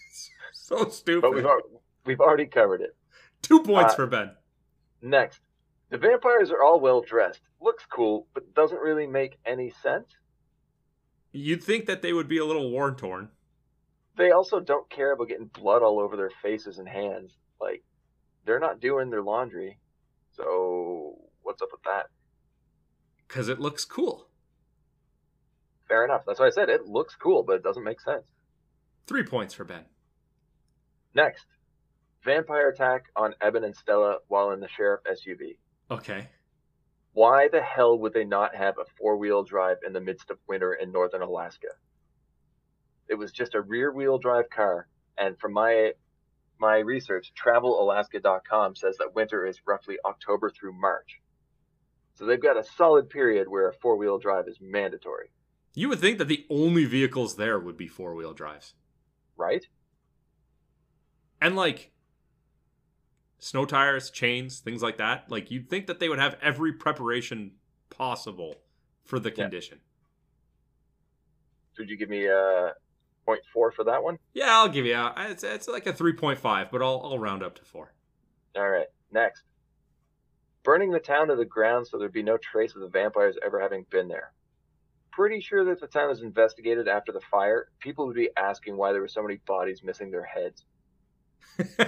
[0.52, 1.22] so stupid.
[1.22, 2.96] But we've al- we've already covered it.
[3.42, 4.32] Two points uh, for Ben.
[5.00, 5.40] Next,
[5.90, 7.40] the vampires are all well dressed.
[7.60, 10.08] Looks cool, but doesn't really make any sense.
[11.32, 13.28] You'd think that they would be a little war torn.
[14.16, 17.36] They also don't care about getting blood all over their faces and hands.
[17.60, 17.84] Like
[18.44, 19.78] they're not doing their laundry.
[20.32, 22.06] So what's up with that?
[23.26, 24.28] Because it looks cool.
[25.88, 26.22] Fair enough.
[26.26, 28.24] That's why I said it looks cool, but it doesn't make sense.
[29.06, 29.86] Three points for Ben.
[31.14, 31.46] Next,
[32.22, 35.56] vampire attack on Eben and Stella while in the sheriff SUV.
[35.90, 36.28] Okay.
[37.14, 40.38] Why the hell would they not have a four wheel drive in the midst of
[40.46, 41.68] winter in northern Alaska?
[43.08, 44.86] It was just a rear wheel drive car,
[45.16, 45.92] and from my
[46.60, 51.20] my research, travelalaska.com says that winter is roughly October through March.
[52.18, 55.30] So they've got a solid period where a four wheel drive is mandatory,
[55.74, 58.74] You would think that the only vehicles there would be four wheel drives.
[59.36, 59.64] right?
[61.40, 61.92] And like
[63.38, 65.30] snow tires, chains, things like that.
[65.30, 67.52] Like you'd think that they would have every preparation
[67.88, 68.56] possible
[69.04, 69.78] for the condition.
[71.74, 72.72] So would you give me a
[73.24, 74.18] point four for that one?
[74.34, 74.96] Yeah, I'll give you.
[74.96, 77.92] A, it's it's like a three point five, but I'll I'll round up to four.
[78.56, 79.44] All right, next.
[80.64, 83.60] Burning the town to the ground so there'd be no trace of the vampires ever
[83.60, 84.32] having been there.
[85.12, 88.76] Pretty sure that if the town was investigated after the fire, people would be asking
[88.76, 90.64] why there were so many bodies missing their heads.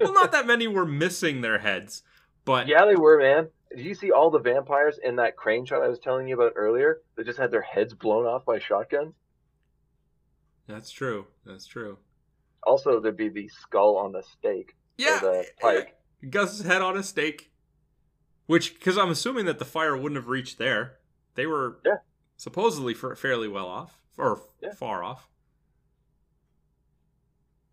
[0.00, 2.02] well, not that many were missing their heads,
[2.44, 3.48] but Yeah, they were, man.
[3.76, 6.52] Did you see all the vampires in that crane shot I was telling you about
[6.56, 7.00] earlier?
[7.16, 9.14] That just had their heads blown off by shotguns?
[10.66, 11.26] that's true.
[11.44, 11.98] That's true.
[12.62, 14.74] Also, there'd be the skull on the stake.
[14.96, 15.96] Yeah, the pike.
[16.28, 17.50] Gus's head on a stake.
[18.46, 20.98] Which, because I'm assuming that the fire wouldn't have reached there.
[21.36, 21.98] They were Yeah.
[22.36, 24.74] supposedly for, fairly well off, or Yeah.
[24.74, 25.28] far off.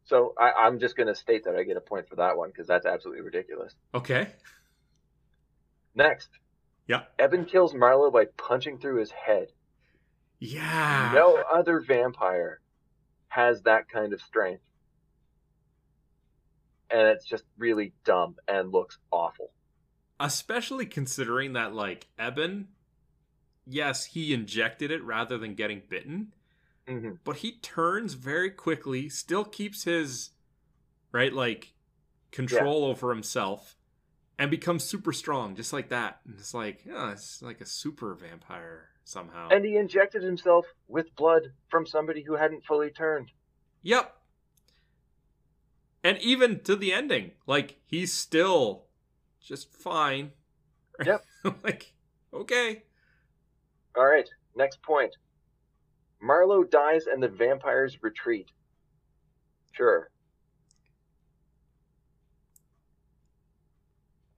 [0.06, 2.50] So I, I'm just going to state that I get a point for that one
[2.50, 3.76] because that's absolutely ridiculous.
[3.94, 4.30] Okay.
[5.96, 6.30] Next,
[6.88, 7.04] Yeah.
[7.18, 9.52] Eben kills Marlowe by punching through his head.
[10.40, 11.12] Yeah.
[11.14, 12.62] No other vampire
[13.28, 14.64] has that kind of strength.
[16.92, 19.52] And it's just really dumb and looks awful.
[20.20, 22.70] Especially considering that, like, Eben,
[23.66, 26.34] yes, he injected it rather than getting bitten,
[26.88, 30.32] hmm but he turns very quickly, still keeps his,
[31.12, 31.74] right, like,
[32.32, 33.78] control over himself,
[34.40, 36.20] and becomes super strong, just like that.
[36.26, 39.50] And it's like, oh, it's like a super vampire somehow.
[39.50, 43.32] And he injected himself with blood from somebody who hadn't fully turned.
[43.84, 44.16] Yep.
[46.04, 48.86] And even to the ending, like he's still
[49.42, 50.32] just fine.
[51.04, 51.26] Yep.
[51.64, 51.94] like,
[52.34, 52.84] okay.
[53.98, 55.16] All right, next point.
[56.22, 58.50] Marlowe dies and the vampires retreat.
[59.72, 60.10] Sure.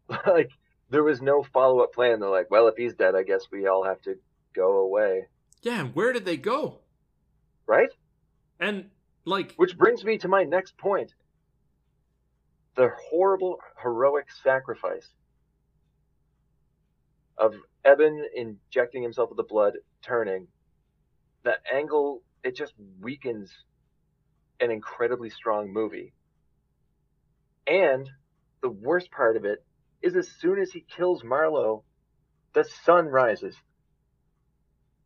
[0.28, 0.52] like,
[0.90, 2.20] there was no follow up plan.
[2.20, 4.16] They're like, well, if he's dead, I guess we all have to
[4.54, 5.28] go away.
[5.62, 6.80] Yeah, and where did they go?
[7.66, 7.90] Right?
[8.60, 8.90] And
[9.26, 11.14] like Which brings me to my next point
[12.76, 15.08] the horrible, heroic sacrifice
[17.38, 20.48] of Eben injecting himself with the blood, turning.
[21.44, 23.52] That angle, it just weakens
[24.60, 26.14] an incredibly strong movie.
[27.66, 28.10] And
[28.62, 29.64] the worst part of it
[30.02, 31.84] is as soon as he kills Marlowe,
[32.54, 33.56] the sun rises.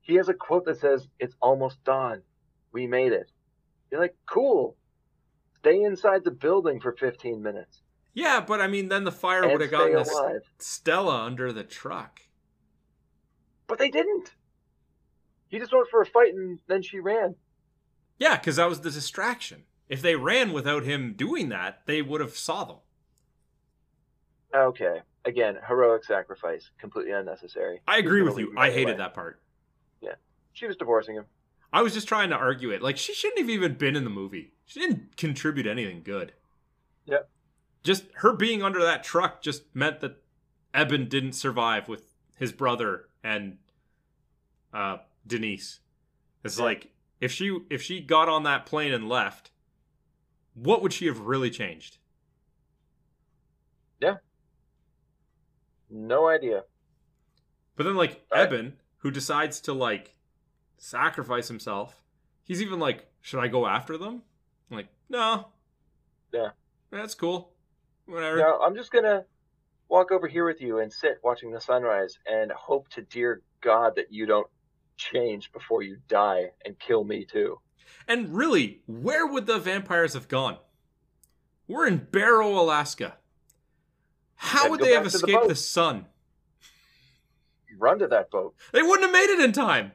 [0.02, 2.22] He has a quote that says, It's almost dawn.
[2.72, 3.32] We made it.
[3.90, 4.76] You're like, cool.
[5.66, 7.82] Stay inside the building for 15 minutes.
[8.14, 10.42] Yeah, but I mean then the fire would have gotten alive.
[10.60, 12.22] Stella under the truck.
[13.66, 14.36] But they didn't.
[15.48, 17.34] He just went for a fight and then she ran.
[18.20, 19.64] Yeah, because that was the distraction.
[19.90, 22.78] If they ran without him doing that, they would have saw them.
[24.56, 25.02] Okay.
[25.26, 26.70] Again, heroic sacrifice.
[26.78, 27.82] Completely unnecessary.
[27.88, 28.54] I agree with you.
[28.56, 28.98] I hated away.
[28.98, 29.42] that part.
[30.00, 30.14] Yeah,
[30.54, 31.26] she was divorcing him.
[31.76, 32.82] I was just trying to argue it.
[32.82, 34.54] Like she shouldn't have even been in the movie.
[34.66, 36.32] She didn't contribute anything good.
[37.06, 37.30] Yep.
[37.84, 40.24] Just her being under that truck just meant that
[40.74, 43.58] Eben didn't survive with his brother and
[44.74, 45.82] uh, Denise.
[46.46, 46.64] It's Yeah.
[46.64, 49.52] like if she if she got on that plane and left,
[50.54, 51.98] what would she have really changed?
[54.00, 54.16] Yeah.
[55.90, 56.64] No idea.
[57.76, 58.44] But then like Right.
[58.44, 60.15] Eben, who decides to like
[60.78, 62.02] sacrifice himself,
[62.44, 64.22] he's even like, should I go after them?
[64.70, 65.48] I'm like, no.
[66.34, 66.50] Yeah.
[66.92, 67.52] That's cool.
[68.06, 68.38] Whatever.
[68.38, 69.26] Now, I'm just going to
[69.90, 73.94] walk over here with you and sit watching the sunrise and hope to dear God
[73.96, 74.48] that you don't
[74.98, 77.60] change before you die and kill me too.
[78.08, 80.58] And really, where would the vampires have gone?
[81.68, 83.18] We're in Barrow, Alaska.
[84.36, 86.06] How would go they have to the escaped the sun?
[87.78, 88.56] Run to that boat.
[88.72, 89.92] They wouldn't have made it in time.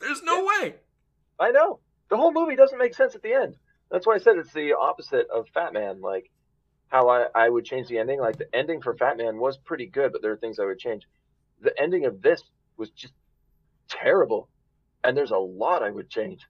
[0.00, 0.76] There's no way.
[1.38, 1.80] I know.
[2.08, 3.56] The whole movie doesn't make sense at the end.
[3.90, 6.00] That's why I said it's the opposite of Fatman.
[6.00, 6.30] Like
[6.88, 8.20] how I, I would change the ending.
[8.20, 11.06] Like the ending for Fatman was pretty good, but there are things I would change.
[11.60, 12.42] The ending of this
[12.76, 13.12] was just
[13.88, 14.48] terrible,
[15.04, 16.40] and there's a lot I would change.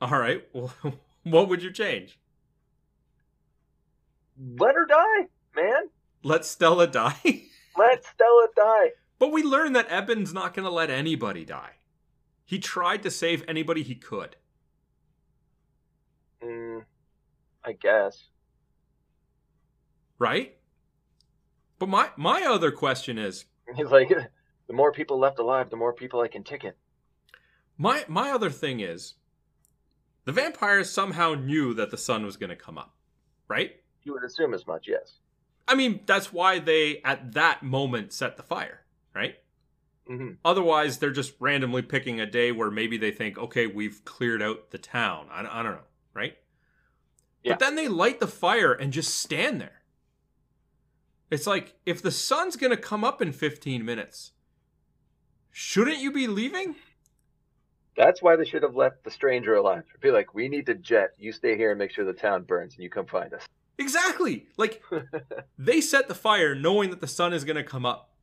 [0.00, 0.46] All right.
[0.52, 0.72] Well,
[1.22, 2.18] what would you change?
[4.58, 5.88] Let her die, man.
[6.22, 7.16] Let Stella die?
[7.76, 8.88] Let Stella die.
[9.24, 11.76] But we learned that Eben's not going to let anybody die.
[12.44, 14.36] He tried to save anybody he could.
[16.42, 16.84] Mm,
[17.64, 18.24] I guess.
[20.18, 20.58] Right?
[21.78, 25.94] But my my other question is He's like, the more people left alive, the more
[25.94, 26.76] people I can ticket.
[27.78, 29.14] my my other thing is
[30.26, 32.94] the vampires somehow knew that the sun was going to come up,
[33.48, 33.80] right?
[34.02, 35.14] You would assume as much, yes.
[35.66, 38.83] I mean, that's why they at that moment set the fire,
[39.14, 39.36] right?
[40.06, 44.42] hmm Otherwise, they're just randomly picking a day where maybe they think, okay, we've cleared
[44.42, 45.28] out the town.
[45.30, 46.36] I, I don't know, right?
[47.42, 47.52] Yeah.
[47.52, 49.82] But then they light the fire and just stand there.
[51.30, 54.32] It's like, if the sun's going to come up in 15 minutes,
[55.50, 56.76] shouldn't you be leaving?
[57.96, 59.84] That's why they should have left the stranger alive.
[60.00, 61.10] Be like, we need to jet.
[61.18, 63.46] You stay here and make sure the town burns, and you come find us.
[63.78, 64.46] Exactly.
[64.56, 64.82] Like,
[65.58, 68.13] they set the fire knowing that the sun is going to come up.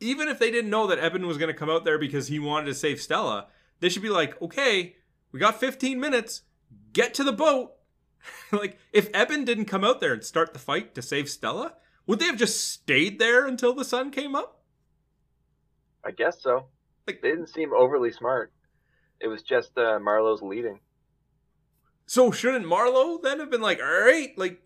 [0.00, 2.38] Even if they didn't know that Eben was going to come out there because he
[2.38, 3.46] wanted to save Stella,
[3.80, 4.96] they should be like, okay,
[5.32, 6.42] we got 15 minutes.
[6.92, 7.72] Get to the boat.
[8.52, 11.74] like, if Eben didn't come out there and start the fight to save Stella,
[12.06, 14.60] would they have just stayed there until the sun came up?
[16.04, 16.66] I guess so.
[17.06, 18.52] Like- they didn't seem overly smart.
[19.20, 20.80] It was just uh, Marlowe's leading.
[22.06, 24.62] So shouldn't Marlowe then have been like, all right, like,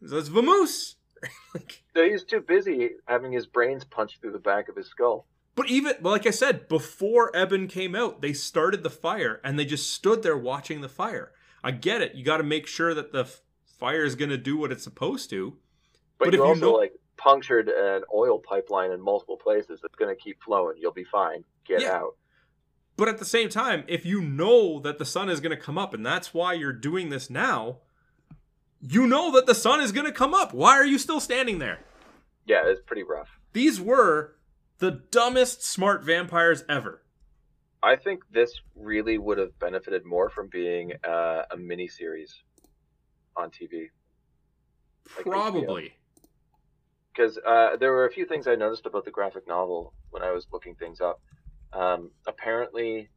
[0.00, 0.94] let's vamoose?
[1.54, 4.86] like, So he was too busy having his brains punched through the back of his
[4.86, 5.26] skull.
[5.54, 9.64] But even like I said, before Eben came out, they started the fire and they
[9.64, 11.32] just stood there watching the fire.
[11.62, 12.14] I get it.
[12.14, 13.42] You got to make sure that the f-
[13.78, 15.56] fire is going to do what it's supposed to.
[16.18, 19.94] But, But you if you know- like punctured an oil pipeline in multiple places that's
[19.96, 20.76] going to keep flowing.
[20.80, 21.44] You'll be fine.
[21.66, 21.96] Get Yeah.
[21.96, 22.16] out.
[22.96, 25.76] But at the same time, if you know that the sun is going to come
[25.76, 27.78] up and that's why you're doing this now,
[28.80, 30.52] you know that the sun is going to come up.
[30.54, 31.80] Why are you still standing there?
[32.46, 33.28] Yeah, it's pretty rough.
[33.52, 34.36] These were
[34.78, 37.02] the dumbest smart vampires ever.
[37.82, 42.34] I think this really would have benefited more from being uh, a mini series
[43.36, 43.88] on TV.
[45.16, 45.94] Like Probably.
[47.12, 50.30] because uh, there were a few things I noticed about the graphic novel when I
[50.30, 51.20] was looking things up.
[51.72, 53.08] Um, apparently,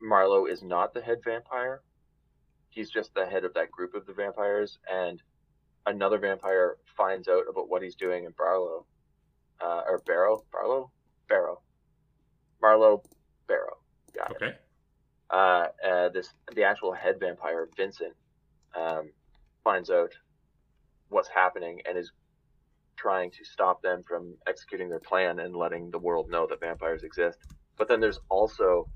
[0.00, 1.82] Marlowe is not the head vampire.
[2.78, 5.20] He's just the head of that group of the vampires, and
[5.86, 8.86] another vampire finds out about what he's doing in Barlow,
[9.60, 10.92] uh, or Barrow, Barlow,
[11.28, 11.60] Barrow,
[12.62, 13.02] Marlowe,
[13.48, 13.78] Barrow.
[14.14, 14.56] Got it Okay.
[15.30, 18.14] uh, uh, this the actual head vampire Vincent
[18.76, 19.10] um,
[19.64, 20.12] finds out
[21.08, 22.12] what's happening and is
[22.96, 27.02] trying to stop them from executing their plan and letting the world know that vampires
[27.02, 27.40] exist.
[27.76, 28.88] But then there's also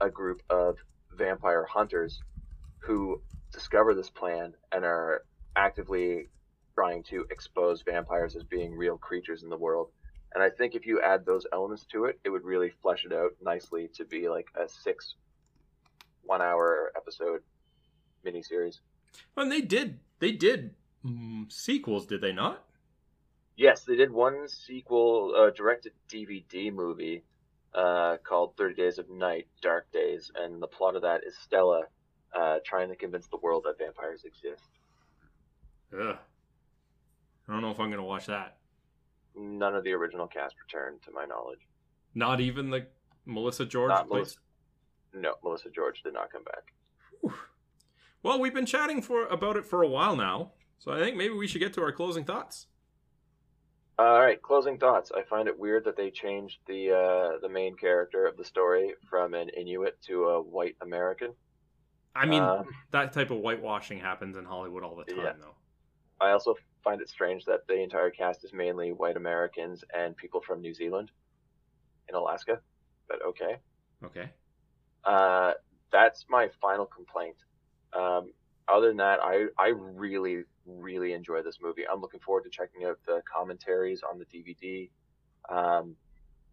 [0.00, 0.78] a group of
[1.16, 2.20] vampire hunters
[2.88, 3.20] who
[3.52, 5.22] discover this plan and are
[5.56, 6.26] actively
[6.74, 9.90] trying to expose vampires as being real creatures in the world.
[10.34, 13.12] And I think if you add those elements to it, it would really flesh it
[13.12, 15.16] out nicely to be like a six
[16.22, 17.42] one hour episode
[18.26, 18.80] miniseries.
[19.36, 19.98] And they did.
[20.18, 20.74] They did
[21.04, 22.64] mm, sequels, did they not?
[23.54, 27.24] Yes, they did one sequel, uh, directed DVD movie
[27.74, 31.82] uh, called 30 Days of Night, Dark Days, and the plot of that is Stella
[32.34, 34.64] uh, trying to convince the world that vampires exist.
[35.92, 36.16] Ugh.
[37.48, 38.58] I don't know if I'm gonna watch that.
[39.36, 41.60] None of the original cast returned, to my knowledge.
[42.14, 42.86] Not even the
[43.24, 43.90] Melissa George.
[43.90, 44.08] Not?
[44.08, 44.38] Melissa.
[45.14, 47.34] No, Melissa George did not come back.
[48.22, 51.34] Well, we've been chatting for about it for a while now, so I think maybe
[51.34, 52.66] we should get to our closing thoughts.
[53.98, 55.10] All right, closing thoughts.
[55.16, 58.94] I find it weird that they changed the uh, the main character of the story
[59.08, 61.32] from an Inuit to a white American.
[62.18, 65.32] I mean, Um, that type of whitewashing happens in Hollywood all the time, Yeah.
[65.38, 65.54] though.
[66.20, 70.40] I also find it strange that the entire cast is mainly white Americans and people
[70.40, 71.12] from New Zealand
[72.08, 72.60] in Alaska.
[73.08, 73.58] But okay.
[74.02, 74.30] Okay.
[75.04, 75.54] Uh,
[75.90, 77.36] that's my final complaint.
[77.92, 78.32] Um,
[78.66, 81.86] other than that, I, I really, really enjoy this movie.
[81.86, 84.90] I'm looking forward to checking out the commentaries on the DVD.
[85.48, 85.96] Um,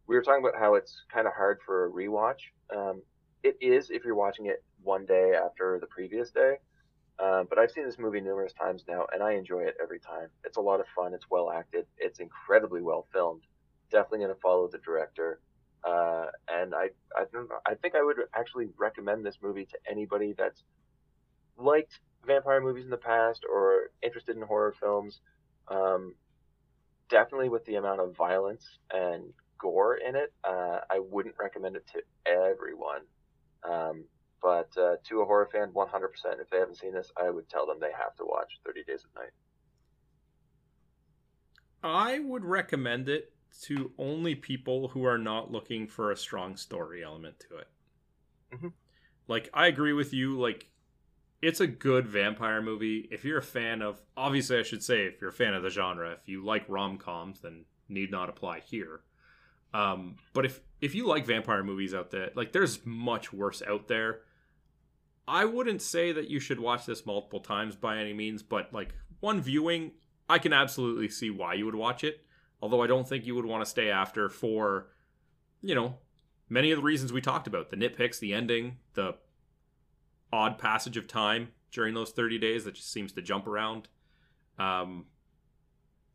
[0.07, 2.51] we were talking about how it's kind of hard for a rewatch.
[2.73, 3.01] Um,
[3.45, 6.55] it is if you're watching it one day after the previous day.
[7.17, 10.27] Uh, but I've seen this movie numerous times now, and I enjoy it every time.
[10.43, 11.13] It's a lot of fun.
[11.13, 11.85] It's well acted.
[11.97, 13.43] It's incredibly well filmed.
[13.89, 15.39] Definitely going to follow the director.
[15.83, 17.25] Uh, and I, I.
[17.65, 20.63] I think I would actually recommend this movie to anybody that's
[21.57, 25.21] liked vampire movies in the past or interested in horror films,
[25.67, 26.15] um,
[27.09, 31.85] definitely with the amount of violence and gore in it, uh, I wouldn't recommend it
[31.93, 33.01] to everyone.
[33.69, 34.05] Um,
[34.41, 37.65] but uh, to a horror fan, 100%, if they haven't seen this, I would tell
[37.65, 39.31] them they have to watch 30 Days of Night.
[41.83, 47.01] I would recommend it to only people who are not looking for a strong story
[47.01, 47.69] element to it.
[48.51, 48.73] Mhm.
[49.27, 50.39] Like, I agree with you.
[50.39, 50.69] Like,
[51.41, 53.07] it's a good vampire movie.
[53.11, 55.69] If you're a fan of, obviously, I should say, if you're a fan of the
[55.69, 59.03] genre, if you like rom coms, then need not apply here.
[59.75, 63.89] Um, but if if you like vampire movies out there, like, there's much worse out
[63.89, 64.21] there.
[65.27, 68.93] I wouldn't say that you should watch this multiple times by any means, but like
[69.19, 69.91] one viewing,
[70.29, 72.21] I can absolutely see why you would watch it.
[72.61, 74.87] Although I don't think you would want to stay after for,
[75.61, 75.97] you know,
[76.47, 79.15] many of the reasons we talked about the nitpicks, the ending, the
[80.31, 83.89] odd passage of time during those 30 days that just seems to jump around.
[84.57, 85.07] Um,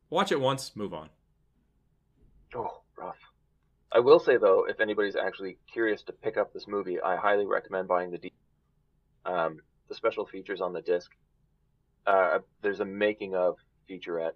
[0.08, 1.10] watch it once, move on.
[2.54, 3.29] Oh, rough.
[3.92, 7.46] I will say though, if anybody's actually curious to pick up this movie, I highly
[7.46, 8.32] recommend buying the D-
[9.24, 11.10] um, the special features on the disc.
[12.06, 13.56] Uh, there's a making of
[13.88, 14.34] featurette,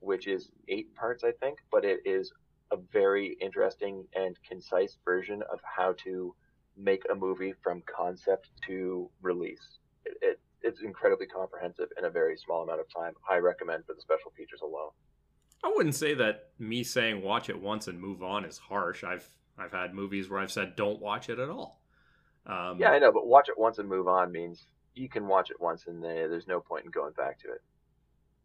[0.00, 2.32] which is eight parts, I think, but it is
[2.70, 6.34] a very interesting and concise version of how to
[6.76, 9.78] make a movie from concept to release.
[10.04, 13.14] It, it it's incredibly comprehensive in a very small amount of time.
[13.28, 14.90] I recommend for the special features alone.
[15.64, 19.04] I wouldn't say that me saying watch it once and move on is harsh.
[19.04, 19.28] I've
[19.58, 21.80] I've had movies where I've said don't watch it at all.
[22.46, 25.50] Um, Yeah, I know, but watch it once and move on means you can watch
[25.50, 27.62] it once and there- there's no point in going back to it.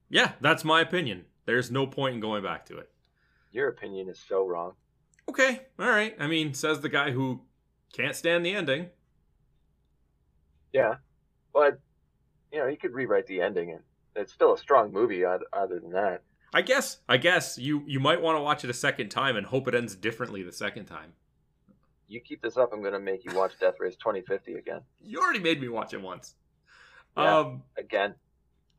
[0.10, 1.26] yeah, that's my opinion.
[1.46, 2.92] There's no point in going back to it.
[3.52, 4.76] Your opinion is so wrong.
[5.30, 6.16] Okay, all right.
[6.20, 7.42] I mean, says the guy who
[7.94, 8.90] can't stand the ending.
[10.74, 10.96] Yeah,
[11.54, 11.80] but
[12.52, 13.82] you know you could rewrite the ending, and
[14.16, 15.24] it's still a strong movie.
[15.26, 16.24] Other than that,
[16.54, 16.98] I guess.
[17.08, 19.76] I guess you you might want to watch it a second time and hope it
[19.76, 21.14] ends differently the second time.
[22.08, 24.82] you keep this up, I'm gonna make you watch Death Race 2050 again.
[25.02, 26.36] You already made me watch it once.
[27.18, 27.40] Yeah.
[27.40, 28.16] Um, Again,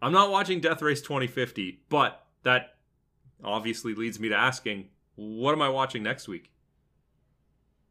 [0.02, 2.74] I'm not watching Death Race 2050, but that
[3.44, 6.50] obviously leads me to asking, what am I watching next week?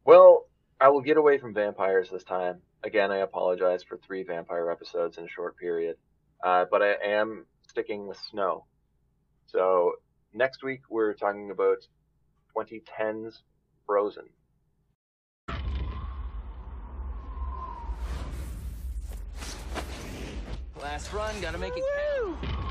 [0.04, 0.46] well,
[0.80, 2.60] I will get away from vampires this time.
[2.82, 5.96] Again, I apologize for three vampire episodes in a short period,
[6.42, 8.64] uh, but I am sticking with snow.
[9.46, 9.92] So
[10.32, 11.86] next week we're talking about
[12.56, 13.42] 2010's
[13.86, 14.28] Frozen.
[20.80, 21.84] Last run, gotta make it
[22.16, 22.61] count.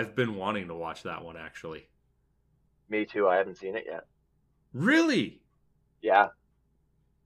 [0.00, 1.86] I've been wanting to watch that one actually.
[2.88, 3.28] Me too.
[3.28, 4.06] I haven't seen it yet.
[4.72, 5.42] Really?
[6.00, 6.28] Yeah,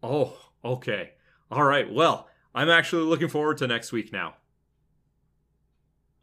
[0.02, 1.12] Oh, okay.
[1.50, 1.90] All right.
[1.90, 4.34] Well, I'm actually looking forward to next week now.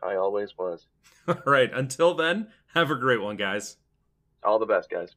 [0.04, 0.86] I always was.
[1.28, 1.72] All right.
[1.74, 3.78] Until then, have a great one, guys.
[4.44, 5.16] All the best, guys.